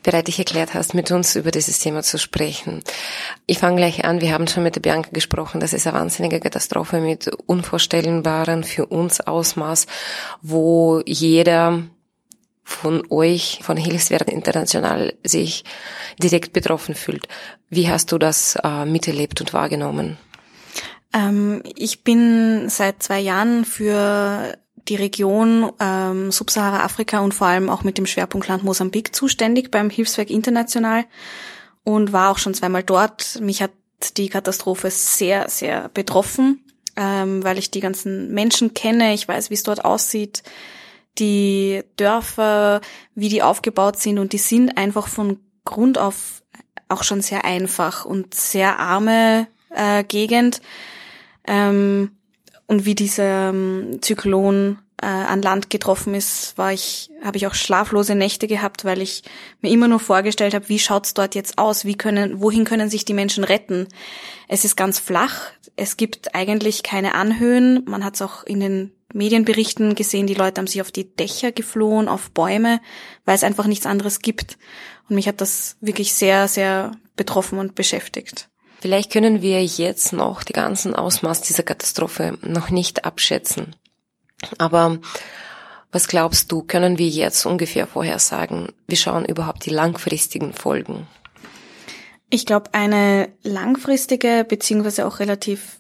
[0.04, 2.84] bereit dich erklärt hast, mit uns über dieses Thema zu sprechen.
[3.46, 4.20] Ich fange gleich an.
[4.20, 5.62] Wir haben schon mit der Bianca gesprochen.
[5.62, 9.88] Das ist eine wahnsinnige Katastrophe mit unvorstellbaren für uns Ausmaß,
[10.42, 11.84] wo jeder
[12.66, 15.64] von euch, von Hilfswerk International, sich
[16.22, 17.30] direkt betroffen fühlt.
[17.70, 20.18] Wie hast du das äh, miterlebt und wahrgenommen?
[21.14, 27.84] Ähm, ich bin seit zwei Jahren für die Region ähm, Subsahara-Afrika und vor allem auch
[27.84, 31.06] mit dem Schwerpunktland Mosambik zuständig beim Hilfswerk International
[31.84, 33.40] und war auch schon zweimal dort.
[33.42, 33.72] Mich hat
[34.16, 36.64] die Katastrophe sehr, sehr betroffen,
[36.96, 39.14] ähm, weil ich die ganzen Menschen kenne.
[39.14, 40.44] Ich weiß, wie es dort aussieht,
[41.20, 42.82] die Dörfer,
[43.16, 46.44] wie die aufgebaut sind und die sind einfach von Grund auf
[46.90, 50.62] auch schon sehr einfach und sehr arme äh, Gegend
[51.48, 52.12] ähm,
[52.68, 57.54] und wie dieser ähm, Zyklon äh, an Land getroffen ist, war ich, habe ich auch
[57.54, 59.24] schlaflose Nächte gehabt, weil ich
[59.62, 61.86] mir immer nur vorgestellt habe, wie schaut's dort jetzt aus?
[61.86, 63.88] Wie können, wohin können sich die Menschen retten?
[64.48, 65.52] Es ist ganz flach.
[65.76, 67.84] Es gibt eigentlich keine Anhöhen.
[67.86, 71.54] Man hat es auch in den Medienberichten gesehen, die Leute haben sich auf die Dächer
[71.54, 72.82] geflohen, auf Bäume,
[73.24, 74.58] weil es einfach nichts anderes gibt.
[75.08, 78.50] Und mich hat das wirklich sehr, sehr betroffen und beschäftigt.
[78.80, 83.76] Vielleicht können wir jetzt noch die ganzen Ausmaß dieser Katastrophe noch nicht abschätzen.
[84.58, 85.00] Aber
[85.92, 88.70] was glaubst du, können wir jetzt ungefähr vorhersagen?
[88.88, 91.08] Wie schauen überhaupt die langfristigen Folgen?
[92.30, 95.80] Ich glaube, eine langfristige beziehungsweise auch relativ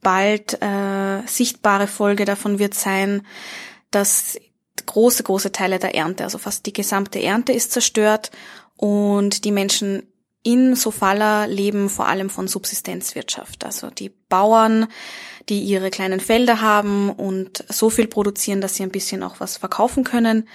[0.00, 3.26] bald äh, sichtbare Folge davon wird sein,
[3.90, 4.38] dass
[4.86, 8.30] große, große Teile der Ernte, also fast die gesamte Ernte ist zerstört
[8.76, 10.04] und die Menschen
[10.42, 13.64] in Sofala leben vor allem von Subsistenzwirtschaft.
[13.64, 14.86] Also die Bauern,
[15.48, 19.56] die ihre kleinen Felder haben und so viel produzieren, dass sie ein bisschen auch was
[19.56, 20.48] verkaufen können,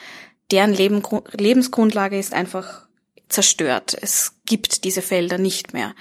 [0.52, 2.88] deren Leben, Lebensgrundlage ist einfach
[3.30, 3.98] zerstört.
[4.00, 5.96] Es gibt diese Felder nicht mehr.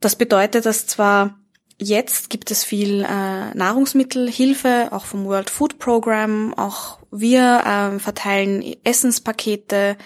[0.00, 1.38] Das bedeutet, dass zwar
[1.78, 8.62] jetzt gibt es viel äh, Nahrungsmittelhilfe, auch vom World Food Program, auch wir äh, verteilen
[8.84, 9.96] Essenspakete,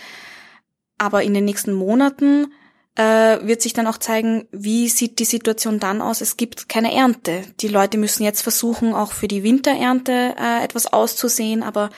[1.01, 2.53] aber in den nächsten Monaten
[2.95, 6.21] äh, wird sich dann auch zeigen, wie sieht die Situation dann aus.
[6.21, 7.43] Es gibt keine Ernte.
[7.61, 11.89] Die Leute müssen jetzt versuchen, auch für die Winterernte äh, etwas auszusehen, aber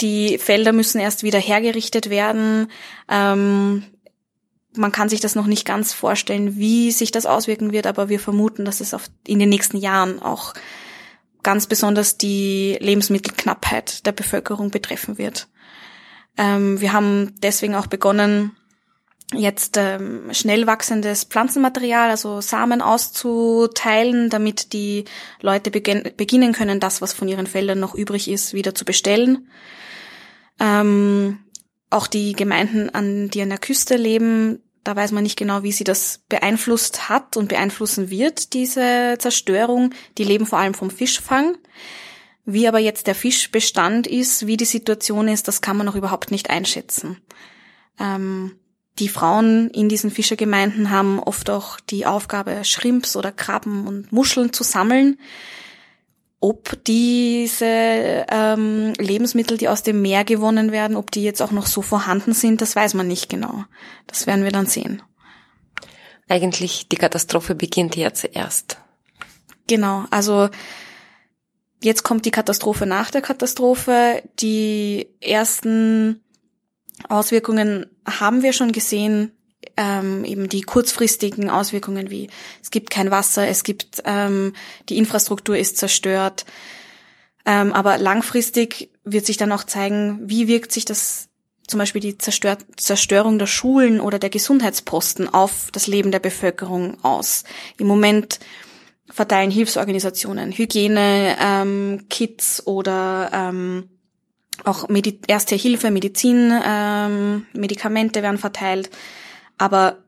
[0.00, 2.68] die Felder müssen erst wieder hergerichtet werden.
[3.10, 3.84] Ähm,
[4.74, 8.18] man kann sich das noch nicht ganz vorstellen, wie sich das auswirken wird, aber wir
[8.18, 10.54] vermuten, dass es auf, in den nächsten Jahren auch
[11.42, 15.48] ganz besonders die Lebensmittelknappheit der Bevölkerung betreffen wird.
[16.36, 18.56] Ähm, wir haben deswegen auch begonnen,
[19.34, 25.04] jetzt ähm, schnell wachsendes Pflanzenmaterial, also Samen auszuteilen, damit die
[25.40, 29.48] Leute beginnen können, das, was von ihren Feldern noch übrig ist, wieder zu bestellen.
[30.60, 31.38] Ähm,
[31.90, 35.72] auch die Gemeinden, an die an der Küste leben, da weiß man nicht genau, wie
[35.72, 39.94] sie das beeinflusst hat und beeinflussen wird, diese Zerstörung.
[40.18, 41.56] Die leben vor allem vom Fischfang.
[42.44, 46.30] Wie aber jetzt der Fischbestand ist, wie die Situation ist, das kann man noch überhaupt
[46.30, 47.18] nicht einschätzen.
[48.00, 48.56] Ähm,
[48.98, 54.52] die Frauen in diesen Fischergemeinden haben oft auch die Aufgabe, Schrimps oder Krabben und Muscheln
[54.52, 55.18] zu sammeln.
[56.40, 57.64] Ob diese
[58.28, 62.34] ähm, Lebensmittel, die aus dem Meer gewonnen werden, ob die jetzt auch noch so vorhanden
[62.34, 63.64] sind, das weiß man nicht genau.
[64.08, 65.00] Das werden wir dann sehen.
[66.28, 68.78] Eigentlich die Katastrophe beginnt ja zuerst.
[69.68, 70.48] Genau, also
[71.84, 74.22] jetzt kommt die Katastrophe nach der Katastrophe.
[74.40, 76.20] Die ersten
[77.08, 79.32] Auswirkungen haben wir schon gesehen
[79.76, 82.28] ähm, eben die kurzfristigen Auswirkungen wie
[82.62, 84.54] es gibt kein Wasser, es gibt ähm,
[84.88, 86.44] die Infrastruktur ist zerstört.
[87.44, 91.28] Ähm, aber langfristig wird sich dann auch zeigen, wie wirkt sich das
[91.66, 97.02] zum Beispiel die Zerstör Zerstörung der Schulen oder der Gesundheitsposten auf das Leben der Bevölkerung
[97.02, 97.44] aus.
[97.78, 98.40] Im Moment
[99.10, 103.90] verteilen Hilfsorganisationen Hygiene, ähm, Kits oder ähm,
[104.64, 108.90] auch Medi Erste Hilfe, Medizin, ähm, Medikamente werden verteilt.
[109.58, 109.98] Aber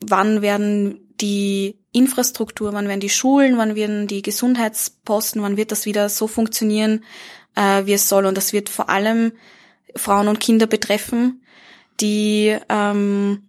[0.00, 5.86] wann werden die Infrastruktur, wann werden die Schulen, wann werden die Gesundheitsposten, wann wird das
[5.86, 7.04] wieder so funktionieren,
[7.54, 8.26] äh, wie es soll?
[8.26, 9.32] Und das wird vor allem
[9.94, 11.42] Frauen und Kinder betreffen,
[12.00, 13.42] die ähm,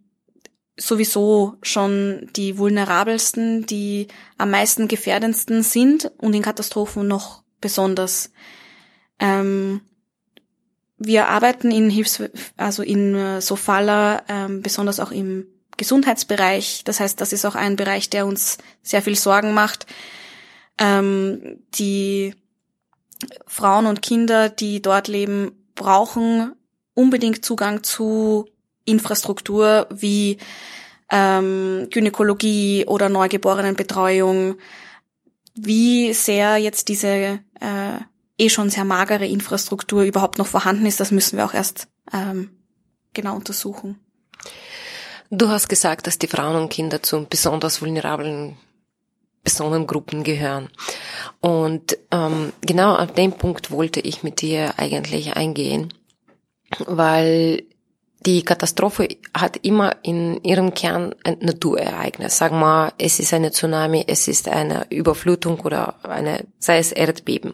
[0.77, 8.31] sowieso schon die vulnerabelsten, die am meisten gefährdendsten sind und in Katastrophen noch besonders.
[9.19, 9.81] Ähm,
[10.99, 12.21] wir arbeiten in Hilfs
[12.55, 16.83] also in äh, Sofala ähm, besonders auch im Gesundheitsbereich.
[16.85, 19.85] Das heißt, das ist auch ein Bereich, der uns sehr viel Sorgen macht.
[20.79, 22.35] Ähm, die
[23.45, 26.53] Frauen und Kinder, die dort leben, brauchen
[26.93, 28.47] unbedingt Zugang zu
[28.87, 30.37] Infrastruktur wie
[31.11, 34.55] ähm, Gynäkologie oder Neugeborenenbetreuung.
[35.55, 37.99] Wie sehr jetzt diese äh,
[38.37, 42.51] eh schon sehr magere Infrastruktur überhaupt noch vorhanden ist, das müssen wir auch erst ähm,
[43.13, 43.99] genau untersuchen.
[45.29, 48.57] Du hast gesagt, dass die Frauen und Kinder zu besonders vulnerablen
[49.43, 50.69] Personengruppen gehören.
[51.41, 55.93] Und ähm, genau an dem Punkt wollte ich mit dir eigentlich eingehen,
[56.79, 57.63] weil
[58.27, 62.37] die Katastrophe hat immer in ihrem Kern ein Naturereignis.
[62.37, 67.53] Sagen wir, es ist eine Tsunami, es ist eine Überflutung oder eine, sei es Erdbeben.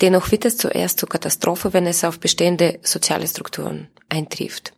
[0.00, 4.72] Dennoch wird es zuerst zur Katastrophe, wenn es auf bestehende soziale Strukturen eintrifft.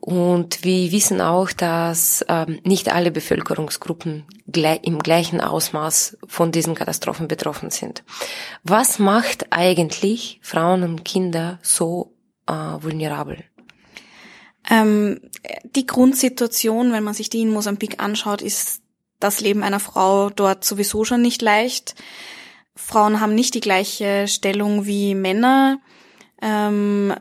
[0.00, 6.74] Und wir wissen auch, dass ähm, nicht alle Bevölkerungsgruppen gleich, im gleichen Ausmaß von diesen
[6.74, 8.02] Katastrophen betroffen sind.
[8.64, 12.17] Was macht eigentlich Frauen und Kinder so
[12.48, 13.44] äh, vulnerabel?
[14.68, 15.20] Ähm,
[15.76, 18.82] die Grundsituation, wenn man sich die in Mosambik anschaut, ist
[19.20, 21.94] das Leben einer Frau dort sowieso schon nicht leicht.
[22.76, 25.80] Frauen haben nicht die gleiche Stellung wie Männer.
[26.40, 27.14] Ähm,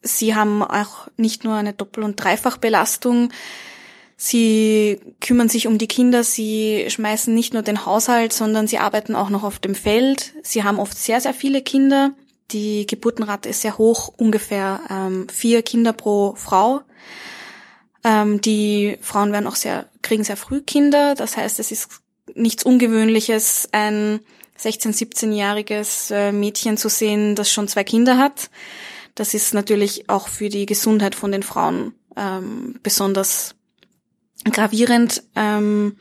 [0.00, 3.30] sie haben auch nicht nur eine Doppel- und Dreifachbelastung.
[4.16, 9.14] Sie kümmern sich um die Kinder, sie schmeißen nicht nur den Haushalt, sondern sie arbeiten
[9.14, 10.32] auch noch auf dem Feld.
[10.42, 12.12] Sie haben oft sehr, sehr viele Kinder.
[12.52, 16.82] Die Geburtenrate ist sehr hoch, ungefähr ähm, vier Kinder pro Frau.
[18.04, 21.14] Ähm, die Frauen werden auch sehr, kriegen sehr früh Kinder.
[21.16, 21.88] Das heißt, es ist
[22.34, 24.20] nichts Ungewöhnliches, ein
[24.60, 28.50] 16-, 17-jähriges äh, Mädchen zu sehen, das schon zwei Kinder hat.
[29.16, 33.56] Das ist natürlich auch für die Gesundheit von den Frauen ähm, besonders
[34.44, 35.24] gravierend.
[35.34, 35.96] Ähm,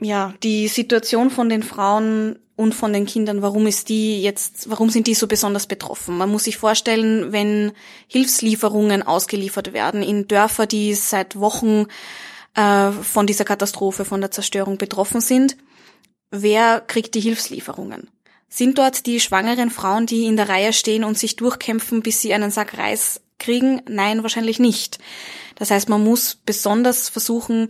[0.00, 4.90] ja, die Situation von den Frauen und von den Kindern, warum ist die jetzt, warum
[4.90, 6.18] sind die so besonders betroffen?
[6.18, 7.72] Man muss sich vorstellen, wenn
[8.06, 11.86] Hilfslieferungen ausgeliefert werden in Dörfer, die seit Wochen
[12.54, 15.56] äh, von dieser Katastrophe, von der Zerstörung betroffen sind,
[16.30, 18.10] wer kriegt die Hilfslieferungen?
[18.50, 22.34] Sind dort die schwangeren Frauen, die in der Reihe stehen und sich durchkämpfen, bis sie
[22.34, 23.80] einen Sack Reis kriegen?
[23.88, 24.98] Nein, wahrscheinlich nicht.
[25.54, 27.68] Das heißt, man muss besonders versuchen,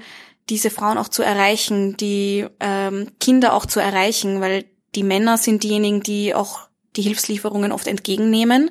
[0.48, 5.62] diese Frauen auch zu erreichen, die ähm, Kinder auch zu erreichen, weil die Männer sind
[5.62, 8.70] diejenigen, die auch die Hilfslieferungen oft entgegennehmen.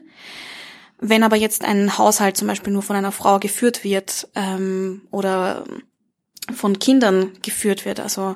[1.00, 5.64] Wenn aber jetzt ein Haushalt zum Beispiel nur von einer Frau geführt wird ähm, oder
[6.54, 8.36] von Kindern geführt wird, also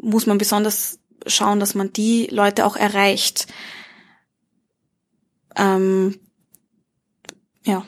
[0.00, 3.46] muss man besonders schauen, dass man die Leute auch erreicht.
[5.56, 6.18] Ähm,
[7.64, 7.86] ja.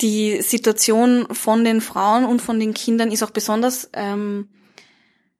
[0.00, 4.48] Die Situation von den Frauen und von den Kindern ist auch besonders ähm,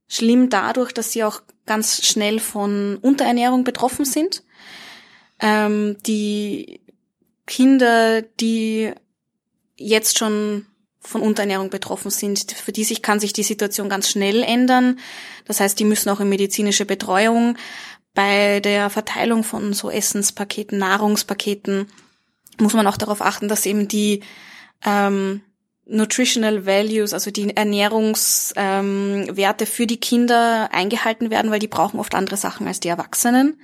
[0.08, 4.42] schlimm dadurch, dass sie auch ganz schnell von Unterernährung betroffen sind.
[5.40, 6.80] Ähm, die
[7.46, 8.92] Kinder, die
[9.76, 10.66] jetzt schon
[11.00, 14.98] von Unterernährung betroffen sind, für die sich kann sich die Situation ganz schnell ändern.
[15.44, 17.56] Das heißt, die müssen auch in medizinische Betreuung
[18.14, 21.86] bei der Verteilung von so Essenspaketen, Nahrungspaketen
[22.60, 24.22] muss man auch darauf achten, dass eben die
[24.84, 25.42] ähm,
[25.88, 32.14] Nutritional Values, also die Ernährungswerte ähm, für die Kinder eingehalten werden, weil die brauchen oft
[32.14, 33.60] andere Sachen als die Erwachsenen.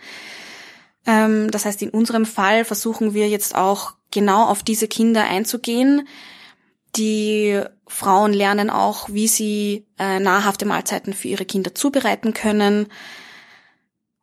[1.07, 6.09] Ähm, das heißt, in unserem Fall versuchen wir jetzt auch genau auf diese Kinder einzugehen.
[6.97, 12.87] Die Frauen lernen auch, wie sie äh, nahrhafte Mahlzeiten für ihre Kinder zubereiten können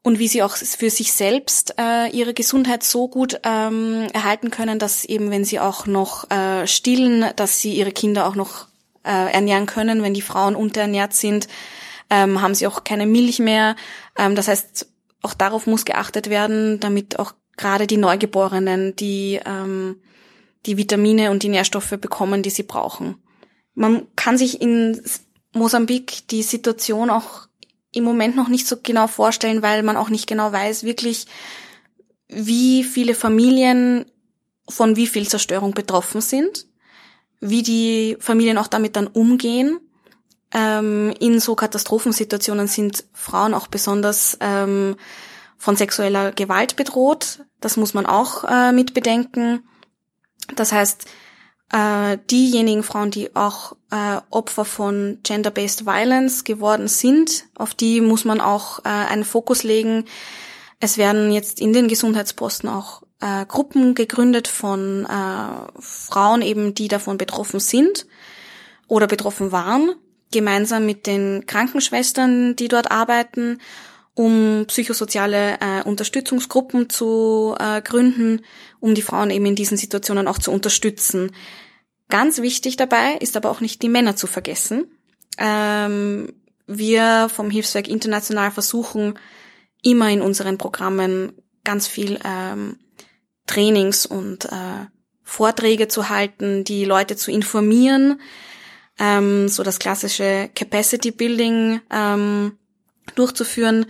[0.03, 4.79] und wie sie auch für sich selbst äh, ihre Gesundheit so gut ähm, erhalten können,
[4.79, 8.67] dass eben, wenn sie auch noch äh, stillen, dass sie ihre Kinder auch noch
[9.03, 10.01] äh, ernähren können.
[10.01, 11.47] Wenn die Frauen unterernährt sind,
[12.09, 13.75] ähm, haben sie auch keine Milch mehr.
[14.17, 14.87] Ähm, das heißt,
[15.21, 20.01] auch darauf muss geachtet werden, damit auch gerade die Neugeborenen die ähm,
[20.65, 23.15] die Vitamine und die Nährstoffe bekommen, die sie brauchen.
[23.73, 25.01] Man kann sich in
[25.53, 27.47] Mosambik die Situation auch
[27.93, 31.27] im Moment noch nicht so genau vorstellen, weil man auch nicht genau weiß, wirklich,
[32.27, 34.06] wie viele Familien
[34.69, 36.67] von wie viel Zerstörung betroffen sind,
[37.41, 39.80] wie die Familien auch damit dann umgehen.
[40.54, 44.95] Ähm, in so Katastrophensituationen sind Frauen auch besonders ähm,
[45.58, 47.45] von sexueller Gewalt bedroht.
[47.60, 49.63] Das muss man auch äh, mit bedenken.
[50.56, 51.06] Das heißt,
[51.71, 58.25] äh, diejenigen Frauen, die auch äh, Opfer von Gender-Based Violence geworden sind, auf die muss
[58.25, 60.05] man auch äh, einen Fokus legen.
[60.79, 66.88] Es werden jetzt in den Gesundheitsposten auch äh, Gruppen gegründet von äh, Frauen eben, die
[66.88, 68.05] davon betroffen sind
[68.88, 69.93] oder betroffen waren,
[70.31, 73.60] gemeinsam mit den Krankenschwestern, die dort arbeiten,
[74.13, 78.41] um psychosoziale äh, Unterstützungsgruppen zu äh, gründen,
[78.79, 81.31] um die Frauen eben in diesen Situationen auch zu unterstützen.
[82.12, 84.91] Ganz wichtig dabei ist aber auch nicht die Männer zu vergessen.
[85.38, 86.34] Ähm,
[86.67, 89.17] wir vom Hilfswerk International versuchen
[89.82, 91.32] immer in unseren Programmen
[91.63, 92.78] ganz viel ähm,
[93.47, 94.88] Trainings und äh,
[95.24, 98.19] Vorträge zu halten, die Leute zu informieren,
[99.00, 102.58] ähm, so das klassische Capacity Building ähm,
[103.15, 103.86] durchzuführen,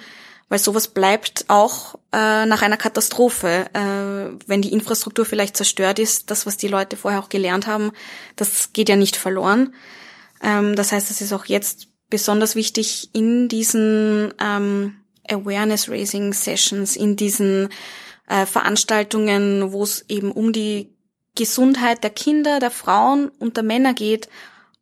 [0.51, 6.29] weil sowas bleibt auch äh, nach einer Katastrophe, äh, wenn die Infrastruktur vielleicht zerstört ist,
[6.29, 7.93] das, was die Leute vorher auch gelernt haben,
[8.35, 9.73] das geht ja nicht verloren.
[10.43, 14.97] Ähm, das heißt, es ist auch jetzt besonders wichtig in diesen ähm,
[15.29, 17.69] Awareness-Raising-Sessions, in diesen
[18.27, 20.93] äh, Veranstaltungen, wo es eben um die
[21.33, 24.27] Gesundheit der Kinder, der Frauen und der Männer geht,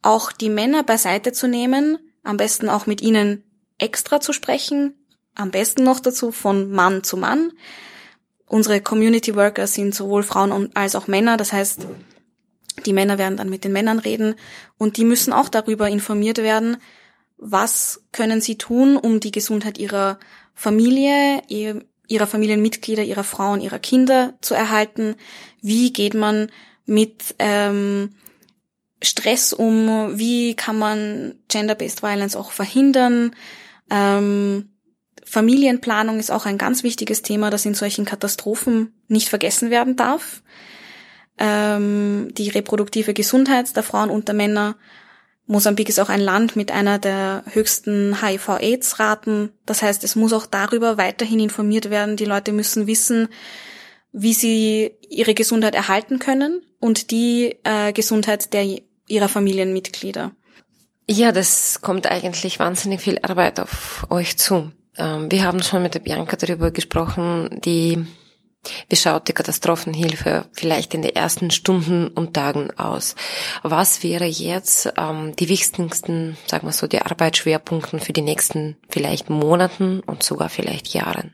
[0.02, 3.44] auch die Männer beiseite zu nehmen, am besten auch mit ihnen
[3.78, 4.96] extra zu sprechen,
[5.40, 7.52] am besten noch dazu von Mann zu Mann.
[8.46, 11.88] Unsere Community Worker sind sowohl Frauen als auch Männer, das heißt,
[12.86, 14.36] die Männer werden dann mit den Männern reden
[14.78, 16.78] und die müssen auch darüber informiert werden,
[17.38, 20.20] was können sie tun, um die Gesundheit ihrer
[20.54, 25.16] Familie, ihrer Familienmitglieder, ihrer Frauen, ihrer Kinder zu erhalten.
[25.62, 26.52] Wie geht man
[26.86, 28.16] mit ähm,
[29.02, 30.18] Stress um?
[30.18, 33.36] Wie kann man Gender-Based Violence auch verhindern?
[33.90, 34.70] Ähm,
[35.30, 40.42] Familienplanung ist auch ein ganz wichtiges Thema, das in solchen Katastrophen nicht vergessen werden darf.
[41.38, 44.76] Ähm, die reproduktive Gesundheit der Frauen und der Männer.
[45.46, 49.52] Mosambik ist auch ein Land mit einer der höchsten HIV-Aids-Raten.
[49.68, 52.18] Das heißt, es muss auch darüber weiterhin informiert werden.
[52.18, 53.30] Die Leute müssen wissen,
[54.12, 60.32] wie sie ihre Gesundheit erhalten können und die äh, Gesundheit der, ihrer Familienmitglieder.
[61.08, 64.72] Ja, das kommt eigentlich wahnsinnig viel Arbeit auf euch zu.
[64.98, 68.06] Ähm, wir haben schon mit der Bianca darüber gesprochen, die
[68.90, 73.16] wie schaut die Katastrophenhilfe vielleicht in den ersten Stunden und Tagen aus?
[73.64, 79.30] Was wäre jetzt ähm, die wichtigsten, sagen wir so, die Arbeitsschwerpunkte für die nächsten vielleicht
[79.30, 81.34] Monaten und sogar vielleicht Jahren?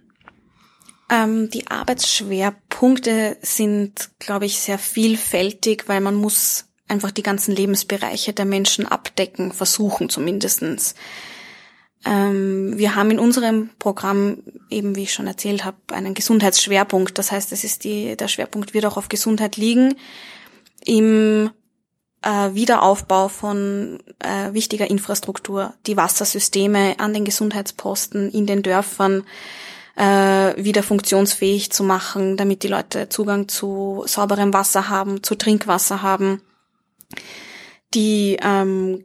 [1.10, 8.34] Ähm, die Arbeitsschwerpunkte sind, glaube ich, sehr vielfältig, weil man muss einfach die ganzen Lebensbereiche
[8.34, 10.96] der Menschen abdecken, versuchen zumindestens.
[12.06, 17.18] Ähm, wir haben in unserem Programm, eben wie ich schon erzählt habe, einen Gesundheitsschwerpunkt.
[17.18, 19.96] Das heißt, es ist die, der Schwerpunkt wird auch auf Gesundheit liegen.
[20.86, 21.50] Im
[22.22, 29.24] äh, Wiederaufbau von äh, wichtiger Infrastruktur, die Wassersysteme an den Gesundheitsposten in den Dörfern
[29.96, 36.02] äh, wieder funktionsfähig zu machen, damit die Leute Zugang zu sauberem Wasser haben, zu Trinkwasser
[36.02, 36.42] haben.
[37.94, 39.04] Die ähm,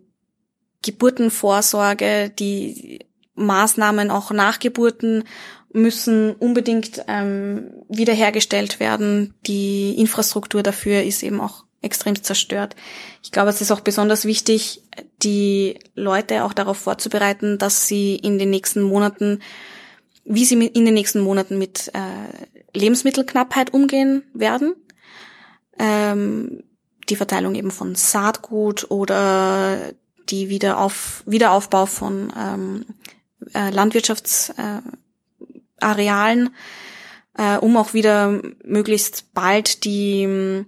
[0.83, 3.01] Geburtenvorsorge, die
[3.35, 5.24] Maßnahmen auch nach Geburten
[5.72, 9.35] müssen unbedingt ähm, wiederhergestellt werden.
[9.47, 12.76] Die Infrastruktur dafür ist eben auch extrem zerstört.
[13.22, 14.83] Ich glaube, es ist auch besonders wichtig,
[15.22, 19.41] die Leute auch darauf vorzubereiten, dass sie in den nächsten Monaten,
[20.24, 24.74] wie sie in den nächsten Monaten mit äh, Lebensmittelknappheit umgehen werden.
[25.78, 26.64] Ähm,
[27.09, 29.93] die Verteilung eben von Saatgut oder
[30.31, 32.87] die Wiederauf Wiederaufbau von ähm,
[33.55, 36.55] äh, Landwirtschaftsarealen,
[37.37, 40.64] äh, um auch wieder möglichst bald die äh,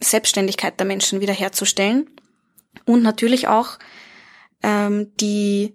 [0.00, 2.10] Selbstständigkeit der Menschen wiederherzustellen
[2.84, 3.78] und natürlich auch
[4.62, 5.74] ähm, die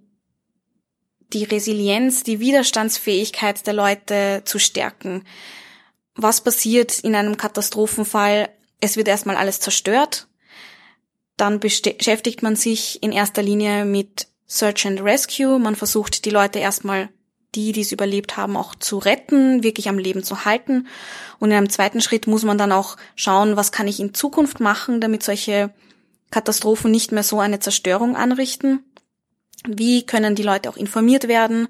[1.33, 5.23] die Resilienz, die Widerstandsfähigkeit der Leute zu stärken.
[6.15, 8.49] Was passiert in einem Katastrophenfall?
[8.79, 10.27] Es wird erstmal alles zerstört
[11.37, 15.59] dann beschäftigt man sich in erster Linie mit Search and Rescue.
[15.59, 17.09] Man versucht die Leute erstmal,
[17.55, 20.87] die, die es überlebt haben, auch zu retten, wirklich am Leben zu halten.
[21.39, 24.59] Und in einem zweiten Schritt muss man dann auch schauen, was kann ich in Zukunft
[24.59, 25.73] machen, damit solche
[26.31, 28.83] Katastrophen nicht mehr so eine Zerstörung anrichten.
[29.67, 31.67] Wie können die Leute auch informiert werden?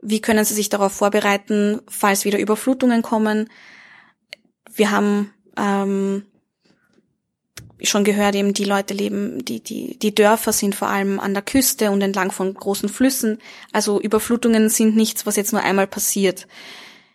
[0.00, 3.48] Wie können sie sich darauf vorbereiten, falls wieder Überflutungen kommen?
[4.74, 6.24] Wir haben ähm,
[7.84, 11.42] schon gehört, eben die Leute leben, die, die, die Dörfer sind vor allem an der
[11.42, 13.38] Küste und entlang von großen Flüssen.
[13.72, 16.46] Also Überflutungen sind nichts, was jetzt nur einmal passiert.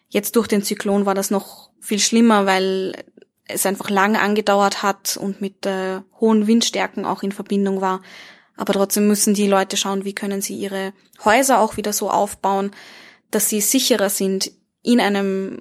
[0.09, 2.93] Jetzt durch den Zyklon war das noch viel schlimmer, weil
[3.47, 8.01] es einfach lange angedauert hat und mit äh, hohen Windstärken auch in Verbindung war.
[8.57, 10.93] Aber trotzdem müssen die Leute schauen, wie können sie ihre
[11.23, 12.71] Häuser auch wieder so aufbauen,
[13.31, 14.51] dass sie sicherer sind
[14.81, 15.59] in einem,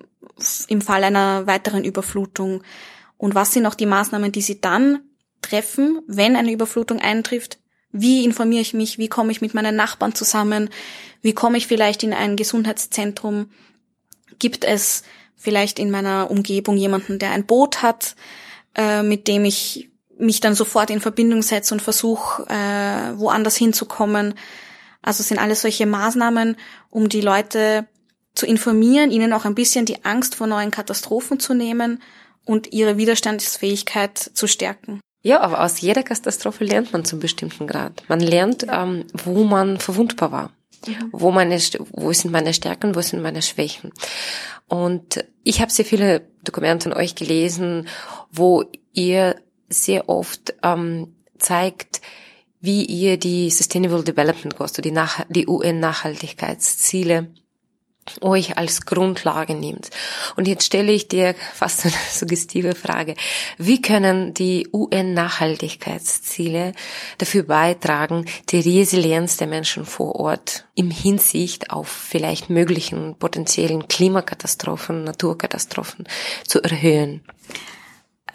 [0.68, 2.62] im Fall einer weiteren Überflutung.
[3.18, 5.00] Und was sind auch die Maßnahmen, die Sie dann
[5.42, 7.58] treffen, wenn eine Überflutung eintrifft?
[7.92, 8.98] Wie informiere ich mich?
[8.98, 10.70] Wie komme ich mit meinen Nachbarn zusammen?
[11.22, 13.50] Wie komme ich vielleicht in ein Gesundheitszentrum?
[14.38, 15.02] Gibt es
[15.36, 18.16] vielleicht in meiner Umgebung jemanden, der ein Boot hat,
[18.74, 24.34] äh, mit dem ich mich dann sofort in Verbindung setze und versuche, äh, woanders hinzukommen?
[25.00, 26.56] Also sind alles solche Maßnahmen,
[26.90, 27.86] um die Leute
[28.34, 32.02] zu informieren, ihnen auch ein bisschen die Angst vor neuen Katastrophen zu nehmen
[32.46, 35.00] und ihre Widerstandsfähigkeit zu stärken.
[35.22, 38.04] Ja, aber aus jeder Katastrophe lernt man zum bestimmten Grad.
[38.08, 40.52] Man lernt, ähm, wo man verwundbar war.
[40.86, 41.08] Mhm.
[41.10, 41.58] Wo, meine,
[41.90, 43.92] wo sind meine Stärken, wo sind meine Schwächen.
[44.68, 47.88] Und ich habe sehr viele Dokumente von euch gelesen,
[48.30, 49.36] wo ihr
[49.68, 52.00] sehr oft ähm, zeigt,
[52.60, 54.94] wie ihr die Sustainable Development Goals, die,
[55.28, 57.28] die UN-Nachhaltigkeitsziele
[58.20, 59.90] euch als Grundlage nimmt.
[60.36, 63.14] Und jetzt stelle ich dir fast eine suggestive Frage.
[63.58, 66.72] Wie können die UN-Nachhaltigkeitsziele
[67.18, 75.04] dafür beitragen, die Resilienz der Menschen vor Ort im Hinsicht auf vielleicht möglichen potenziellen Klimakatastrophen,
[75.04, 76.06] Naturkatastrophen
[76.46, 77.22] zu erhöhen?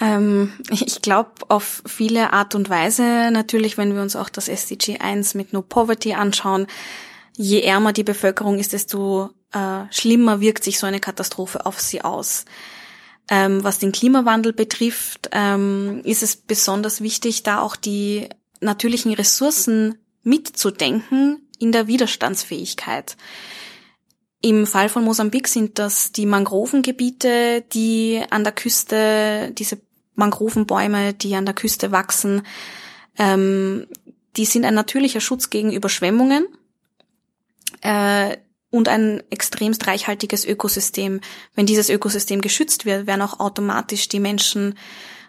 [0.01, 3.29] Ähm, ich glaube auf viele Art und Weise.
[3.31, 6.67] Natürlich, wenn wir uns auch das SDG 1 mit No Poverty anschauen,
[7.37, 12.01] je ärmer die Bevölkerung ist, desto äh, schlimmer wirkt sich so eine Katastrophe auf sie
[12.01, 12.45] aus.
[13.29, 18.29] Ähm, was den Klimawandel betrifft, ähm, ist es besonders wichtig, da auch die
[18.59, 23.15] natürlichen Ressourcen mitzudenken in der Widerstandsfähigkeit.
[24.41, 29.79] Im Fall von Mosambik sind das die Mangrovengebiete, die an der Küste, diese
[30.15, 32.41] Mangrovenbäume, die an der Küste wachsen,
[33.17, 33.87] ähm,
[34.37, 36.47] die sind ein natürlicher Schutz gegen Überschwemmungen
[37.81, 38.37] äh,
[38.71, 41.19] und ein extremst reichhaltiges Ökosystem.
[41.53, 44.75] Wenn dieses Ökosystem geschützt wird, werden auch automatisch die Menschen,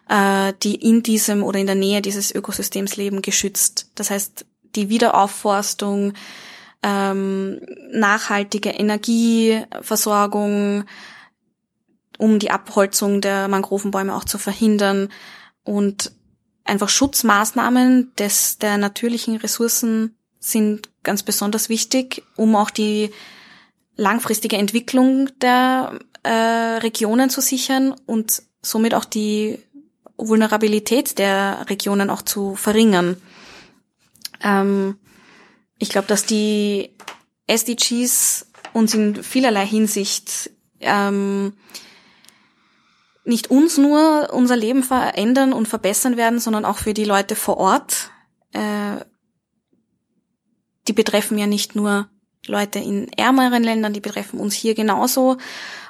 [0.08, 3.90] äh, die in diesem oder in der Nähe dieses Ökosystems leben, geschützt.
[3.96, 6.14] Das heißt, die Wiederaufforstung,
[6.82, 10.84] ähm, nachhaltige Energieversorgung,
[12.18, 15.10] um die Abholzung der Mangrovenbäume auch zu verhindern
[15.64, 16.12] und
[16.64, 23.10] einfach Schutzmaßnahmen des, der natürlichen Ressourcen sind ganz besonders wichtig, um auch die
[23.96, 29.58] langfristige Entwicklung der äh, Regionen zu sichern und somit auch die
[30.16, 33.20] Vulnerabilität der Regionen auch zu verringern.
[34.42, 34.96] Ähm,
[35.78, 36.90] ich glaube, dass die
[37.46, 40.50] SDGs uns in vielerlei Hinsicht
[40.80, 41.54] ähm,
[43.24, 47.58] nicht uns nur unser Leben verändern und verbessern werden, sondern auch für die Leute vor
[47.58, 48.10] Ort.
[48.52, 49.04] Äh,
[50.88, 52.08] die betreffen ja nicht nur
[52.46, 55.36] Leute in ärmeren Ländern, die betreffen uns hier genauso.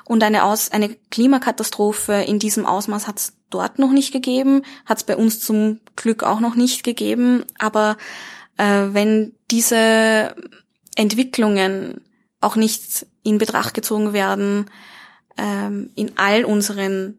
[0.05, 4.99] Und eine, Aus eine Klimakatastrophe in diesem Ausmaß hat es dort noch nicht gegeben, hat
[4.99, 7.45] es bei uns zum Glück auch noch nicht gegeben.
[7.59, 7.97] Aber
[8.59, 10.35] äh, wenn diese
[10.97, 12.03] Entwicklungen
[12.41, 14.67] auch nicht in Betracht gezogen werden,
[15.39, 17.19] ähm, in all unseren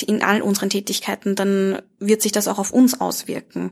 [0.00, 3.70] in all unseren Tätigkeiten, dann wird sich das auch auf uns auswirken.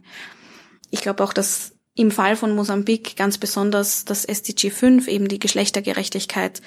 [0.90, 5.40] Ich glaube auch, dass im Fall von Mosambik ganz besonders das SDG 5, eben die
[5.40, 6.62] Geschlechtergerechtigkeit,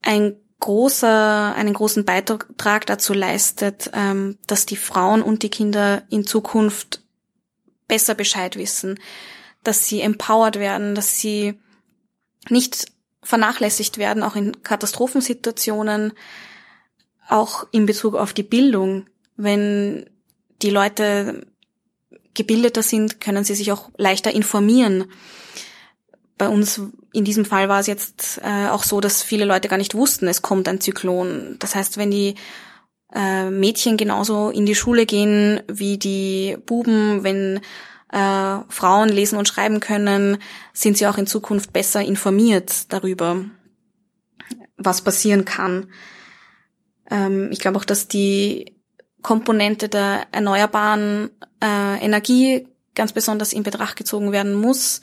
[0.00, 6.26] ein großer, einen großen Beitrag dazu leistet, ähm, dass die Frauen und die Kinder in
[6.26, 7.02] Zukunft
[7.88, 8.98] besser Bescheid wissen,
[9.64, 11.60] dass sie empowered werden, dass sie
[12.48, 12.86] nicht
[13.22, 16.14] vernachlässigt werden, auch in Katastrophensituationen,
[17.28, 19.06] auch in Bezug auf die Bildung.
[19.36, 20.08] Wenn
[20.62, 21.46] die Leute
[22.34, 25.06] gebildeter sind, können sie sich auch leichter informieren.
[26.38, 26.80] Bei uns
[27.12, 30.28] in diesem Fall war es jetzt äh, auch so, dass viele Leute gar nicht wussten,
[30.28, 31.56] es kommt ein Zyklon.
[31.58, 32.34] Das heißt, wenn die
[33.14, 37.60] äh, Mädchen genauso in die Schule gehen wie die Buben, wenn
[38.12, 40.38] äh, Frauen lesen und schreiben können,
[40.72, 43.44] sind sie auch in Zukunft besser informiert darüber,
[44.76, 45.90] was passieren kann.
[47.10, 48.79] Ähm, ich glaube auch, dass die
[49.22, 51.30] Komponente der erneuerbaren
[51.62, 55.00] äh, Energie ganz besonders in Betracht gezogen werden muss,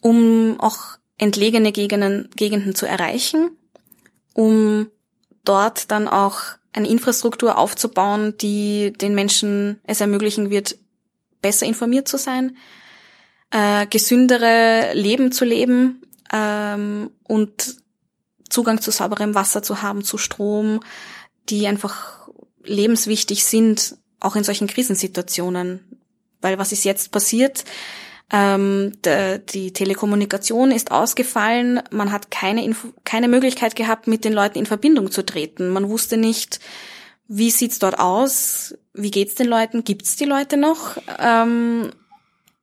[0.00, 3.50] um auch entlegene Gegenden, Gegenden zu erreichen,
[4.34, 4.88] um
[5.44, 6.40] dort dann auch
[6.72, 10.78] eine Infrastruktur aufzubauen, die den Menschen es ermöglichen wird,
[11.42, 12.56] besser informiert zu sein,
[13.50, 17.76] äh, gesündere Leben zu leben ähm, und
[18.48, 20.80] Zugang zu sauberem Wasser zu haben, zu Strom,
[21.48, 22.21] die einfach
[22.64, 25.80] lebenswichtig sind, auch in solchen Krisensituationen.
[26.40, 27.64] Weil was ist jetzt passiert?
[28.32, 31.82] Ähm, de, die Telekommunikation ist ausgefallen.
[31.90, 35.68] Man hat keine, Info keine Möglichkeit gehabt, mit den Leuten in Verbindung zu treten.
[35.68, 36.60] Man wusste nicht,
[37.28, 38.74] wie sieht's dort aus?
[38.94, 39.84] Wie geht's den Leuten?
[39.84, 40.96] Gibt's die Leute noch?
[41.18, 41.92] Ähm,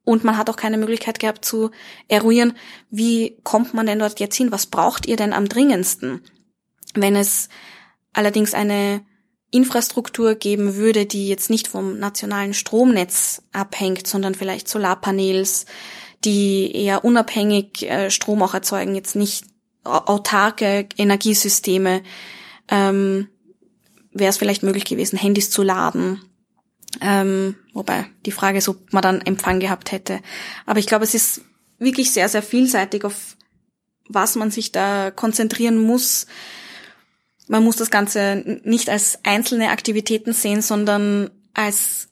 [0.03, 1.69] und man hat auch keine Möglichkeit gehabt zu
[2.07, 2.53] eruieren,
[2.89, 4.51] wie kommt man denn dort jetzt hin?
[4.51, 6.21] Was braucht ihr denn am dringendsten?
[6.95, 7.47] Wenn es
[8.11, 9.05] allerdings eine
[9.51, 15.65] Infrastruktur geben würde, die jetzt nicht vom nationalen Stromnetz abhängt, sondern vielleicht Solarpanels,
[16.23, 19.45] die eher unabhängig äh, Strom auch erzeugen, jetzt nicht
[19.83, 22.03] autarke Energiesysteme,
[22.67, 23.29] ähm,
[24.11, 26.21] wäre es vielleicht möglich gewesen, Handys zu laden.
[27.01, 30.19] Ähm, wobei die Frage ist, ob man dann Empfang gehabt hätte.
[30.65, 31.41] Aber ich glaube, es ist
[31.77, 33.37] wirklich sehr, sehr vielseitig, auf
[34.07, 36.25] was man sich da konzentrieren muss.
[37.49, 42.09] Man muss das Ganze nicht als einzelne Aktivitäten sehen, sondern als,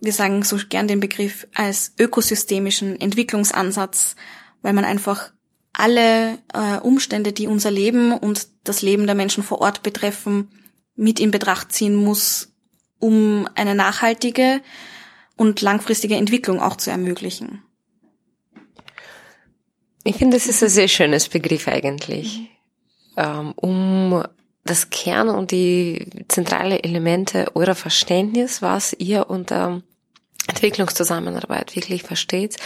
[0.00, 4.16] wir sagen so gern den Begriff, als ökosystemischen Entwicklungsansatz,
[4.60, 5.30] weil man einfach
[5.72, 10.48] alle äh, Umstände, die unser Leben und das Leben der Menschen vor Ort betreffen,
[10.96, 12.52] mit in Betracht ziehen muss,
[12.98, 14.60] um eine nachhaltige
[15.36, 17.62] und langfristige Entwicklung auch zu ermöglichen.
[20.02, 22.50] Ich finde, das ist ein sehr schönes Begriff eigentlich,
[23.16, 24.24] ähm, um
[24.68, 29.82] das Kern und die zentrale Elemente eurer Verständnis, was ihr unter
[30.46, 32.56] Entwicklungszusammenarbeit wirklich versteht,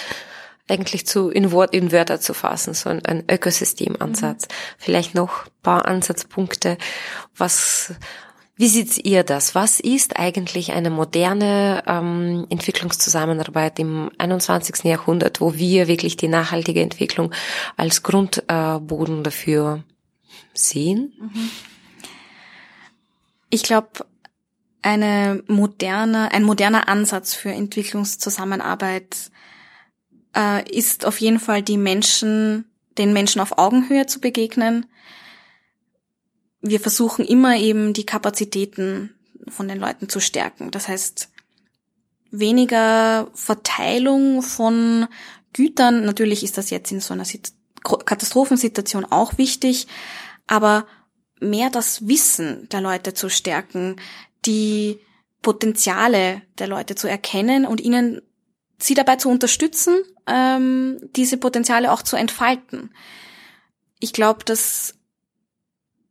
[0.69, 4.49] eigentlich zu in Wort in Wörter zu fassen, so ein, ein Ökosystemansatz.
[4.49, 4.53] Mhm.
[4.79, 6.79] Vielleicht noch paar Ansatzpunkte.
[7.37, 7.95] Was
[8.55, 9.55] wie seht ihr das?
[9.55, 14.85] Was ist eigentlich eine moderne ähm, Entwicklungszusammenarbeit im 21.
[14.85, 17.33] Jahrhundert, wo wir wirklich die nachhaltige Entwicklung
[17.77, 19.83] als Grundboden äh, dafür
[20.55, 21.13] sehen?
[21.19, 21.51] Mhm.
[23.53, 24.07] Ich glaube,
[24.81, 29.31] eine moderne, ein moderner Ansatz für Entwicklungszusammenarbeit
[30.35, 32.65] äh, ist auf jeden Fall die Menschen,
[32.97, 34.87] den Menschen auf Augenhöhe zu begegnen.
[36.63, 39.15] Wir versuchen immer eben die Kapazitäten
[39.49, 40.71] von den Leuten zu stärken.
[40.71, 41.29] Das heißt,
[42.31, 45.09] weniger Verteilung von
[45.53, 46.07] Gütern.
[46.07, 47.27] Natürlich ist das jetzt in so einer
[47.83, 49.89] Katastrophensituation auch wichtig,
[50.47, 50.87] aber
[51.43, 53.97] mehr das Wissen der Leute zu stärken,
[54.45, 55.01] die
[55.43, 58.23] Potenziale der Leute zu erkennen und ihnen
[58.79, 59.95] sie dabei zu unterstützen,
[60.27, 62.91] ähm, diese Potenziale auch zu entfalten.
[63.99, 64.95] Ich glaube, dass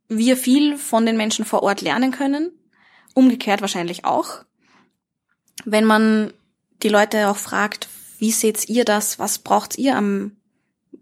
[0.08, 2.52] wir viel von den Menschen vor Ort lernen können,
[3.14, 4.44] umgekehrt wahrscheinlich auch.
[5.64, 6.32] Wenn man
[6.82, 10.36] die Leute auch fragt, wie seht ihr das, was braucht ihr am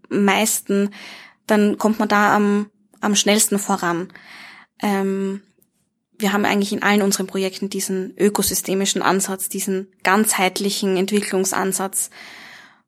[0.09, 0.91] meisten,
[1.47, 2.69] dann kommt man da am,
[3.01, 4.13] am schnellsten voran.
[4.81, 5.41] Ähm,
[6.17, 12.11] wir haben eigentlich in allen unseren Projekten diesen ökosystemischen Ansatz, diesen ganzheitlichen Entwicklungsansatz.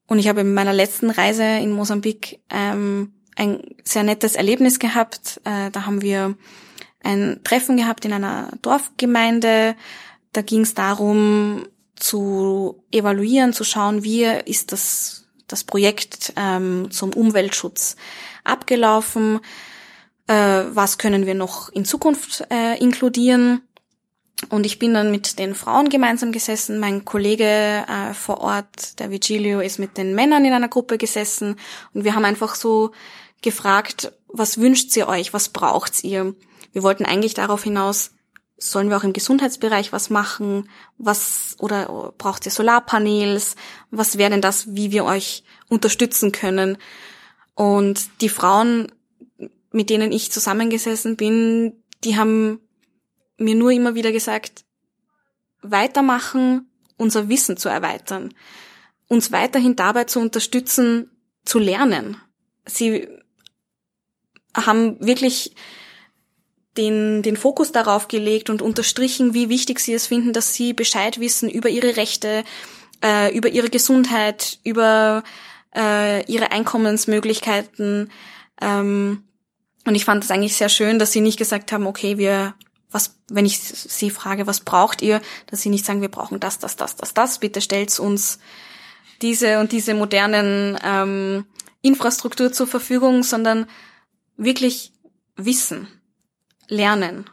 [0.07, 5.41] Und ich habe in meiner letzten Reise in Mosambik ähm, ein sehr nettes Erlebnis gehabt.
[5.43, 6.35] Äh, da haben wir
[7.03, 9.75] ein Treffen gehabt in einer Dorfgemeinde.
[10.31, 17.13] Da ging es darum, zu evaluieren, zu schauen, wie ist das, das Projekt ähm, zum
[17.13, 17.95] Umweltschutz
[18.43, 19.39] abgelaufen
[20.27, 23.61] äh, was können wir noch in Zukunft äh, inkludieren.
[24.49, 26.79] Und ich bin dann mit den Frauen gemeinsam gesessen.
[26.79, 27.45] Mein Kollege
[27.87, 31.55] äh, vor Ort, der Vigilio, ist mit den Männern in einer Gruppe gesessen.
[31.93, 32.91] Und wir haben einfach so
[33.41, 35.33] gefragt, was wünscht ihr euch?
[35.33, 36.35] Was braucht ihr?
[36.71, 38.11] Wir wollten eigentlich darauf hinaus,
[38.57, 40.69] sollen wir auch im Gesundheitsbereich was machen?
[40.97, 43.55] Was, oder braucht ihr Solarpanels?
[43.91, 46.77] Was wäre denn das, wie wir euch unterstützen können?
[47.55, 48.91] Und die Frauen
[49.73, 52.59] mit denen ich zusammengesessen bin, die haben
[53.37, 54.63] mir nur immer wieder gesagt,
[55.61, 58.33] weitermachen, unser Wissen zu erweitern,
[59.07, 61.09] uns weiterhin dabei zu unterstützen,
[61.43, 62.17] zu lernen.
[62.65, 63.07] Sie
[64.55, 65.55] haben wirklich
[66.77, 71.19] den, den Fokus darauf gelegt und unterstrichen, wie wichtig sie es finden, dass sie Bescheid
[71.19, 72.43] wissen über ihre Rechte,
[73.03, 75.23] äh, über ihre Gesundheit, über
[75.75, 78.11] äh, ihre Einkommensmöglichkeiten.
[78.61, 79.23] Ähm,
[79.85, 82.55] und ich fand es eigentlich sehr schön, dass sie nicht gesagt haben, okay, wir,
[82.91, 86.59] was, wenn ich sie frage, was braucht ihr, dass sie nicht sagen, wir brauchen das,
[86.59, 88.39] das, das, das, das, bitte stellt uns
[89.21, 91.45] diese und diese modernen ähm,
[91.81, 93.67] Infrastruktur zur Verfügung, sondern
[94.37, 94.93] wirklich
[95.35, 95.87] Wissen,
[96.67, 97.29] Lernen,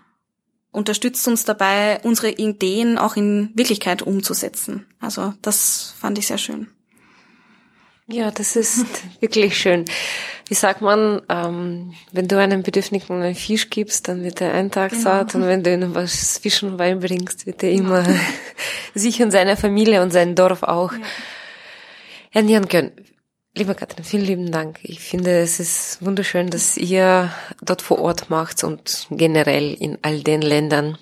[0.72, 4.86] unterstützt uns dabei, unsere Ideen auch in Wirklichkeit umzusetzen.
[5.01, 6.68] Also das fand ich sehr schön.
[8.07, 8.84] Ja, das ist
[9.20, 9.84] wirklich schön.
[10.51, 14.72] Wie sagt man, ähm, wenn du einem Bedürftigen einen Fisch gibst, dann wird er einen
[14.72, 15.03] Tag genau.
[15.05, 18.18] satt und wenn du ihm was Fischen Wein bringst, wird er immer genau.
[18.96, 20.98] sich und seine Familie und sein Dorf auch ja.
[22.32, 22.90] ernähren können.
[23.57, 24.80] Lieber Katrin, vielen lieben Dank.
[24.82, 27.32] Ich finde, es ist wunderschön, dass ihr
[27.62, 30.98] dort vor Ort macht und generell in all den Ländern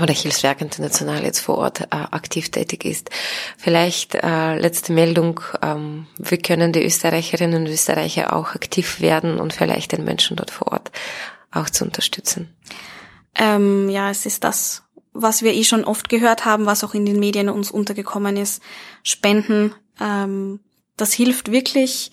[0.00, 3.10] oder Hilfswerk International jetzt vor Ort äh, aktiv tätig ist.
[3.56, 9.52] Vielleicht äh, letzte Meldung, ähm, wir können die Österreicherinnen und Österreicher auch aktiv werden und
[9.52, 10.90] vielleicht den Menschen dort vor Ort
[11.52, 12.52] auch zu unterstützen.
[13.36, 14.82] Ähm, ja, es ist das,
[15.12, 18.62] was wir eh schon oft gehört haben, was auch in den Medien uns untergekommen ist.
[19.04, 20.60] Spenden, ähm,
[20.96, 22.10] das hilft wirklich.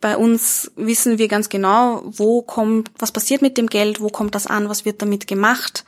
[0.00, 4.34] Bei uns wissen wir ganz genau, wo kommt, was passiert mit dem Geld, wo kommt
[4.34, 5.84] das an, was wird damit gemacht.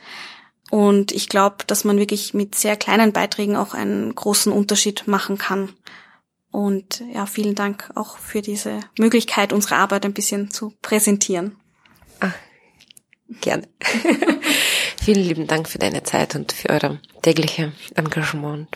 [0.71, 5.37] Und ich glaube, dass man wirklich mit sehr kleinen Beiträgen auch einen großen Unterschied machen
[5.37, 5.67] kann.
[6.49, 11.57] Und ja, vielen Dank auch für diese Möglichkeit, unsere Arbeit ein bisschen zu präsentieren.
[12.21, 12.31] Ah,
[13.41, 13.67] gerne.
[15.03, 18.69] vielen lieben Dank für deine Zeit und für euer tägliche Engagement.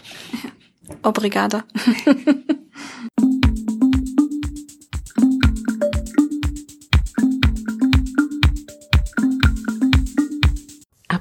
[1.01, 1.63] Obrigada.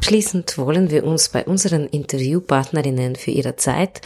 [0.05, 4.03] Abschließend wollen wir uns bei unseren Interviewpartnerinnen für ihre Zeit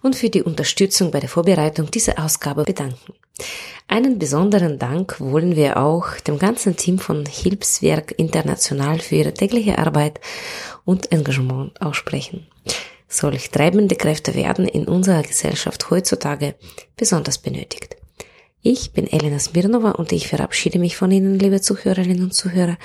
[0.00, 3.12] und für die Unterstützung bei der Vorbereitung dieser Ausgabe bedanken.
[3.86, 9.76] Einen besonderen Dank wollen wir auch dem ganzen Team von Hilfswerk International für ihre tägliche
[9.76, 10.20] Arbeit
[10.86, 12.46] und Engagement aussprechen.
[13.06, 16.54] Solch treibende Kräfte werden in unserer Gesellschaft heutzutage
[16.96, 17.96] besonders benötigt.
[18.64, 22.78] Ich bin Elena Smirnova und ich verabschiede mich von Ihnen, liebe Zuhörerinnen und Zuhörer,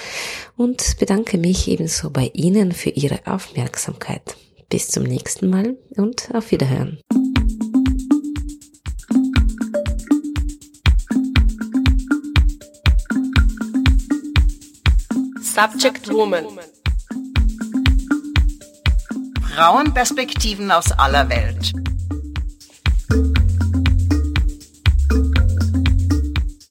[0.56, 4.36] und bedanke mich ebenso bei Ihnen für Ihre Aufmerksamkeit.
[4.70, 6.98] Bis zum nächsten Mal und auf Wiederhören.
[15.44, 16.46] Subject Woman
[19.54, 21.72] Frauenperspektiven aus aller Welt.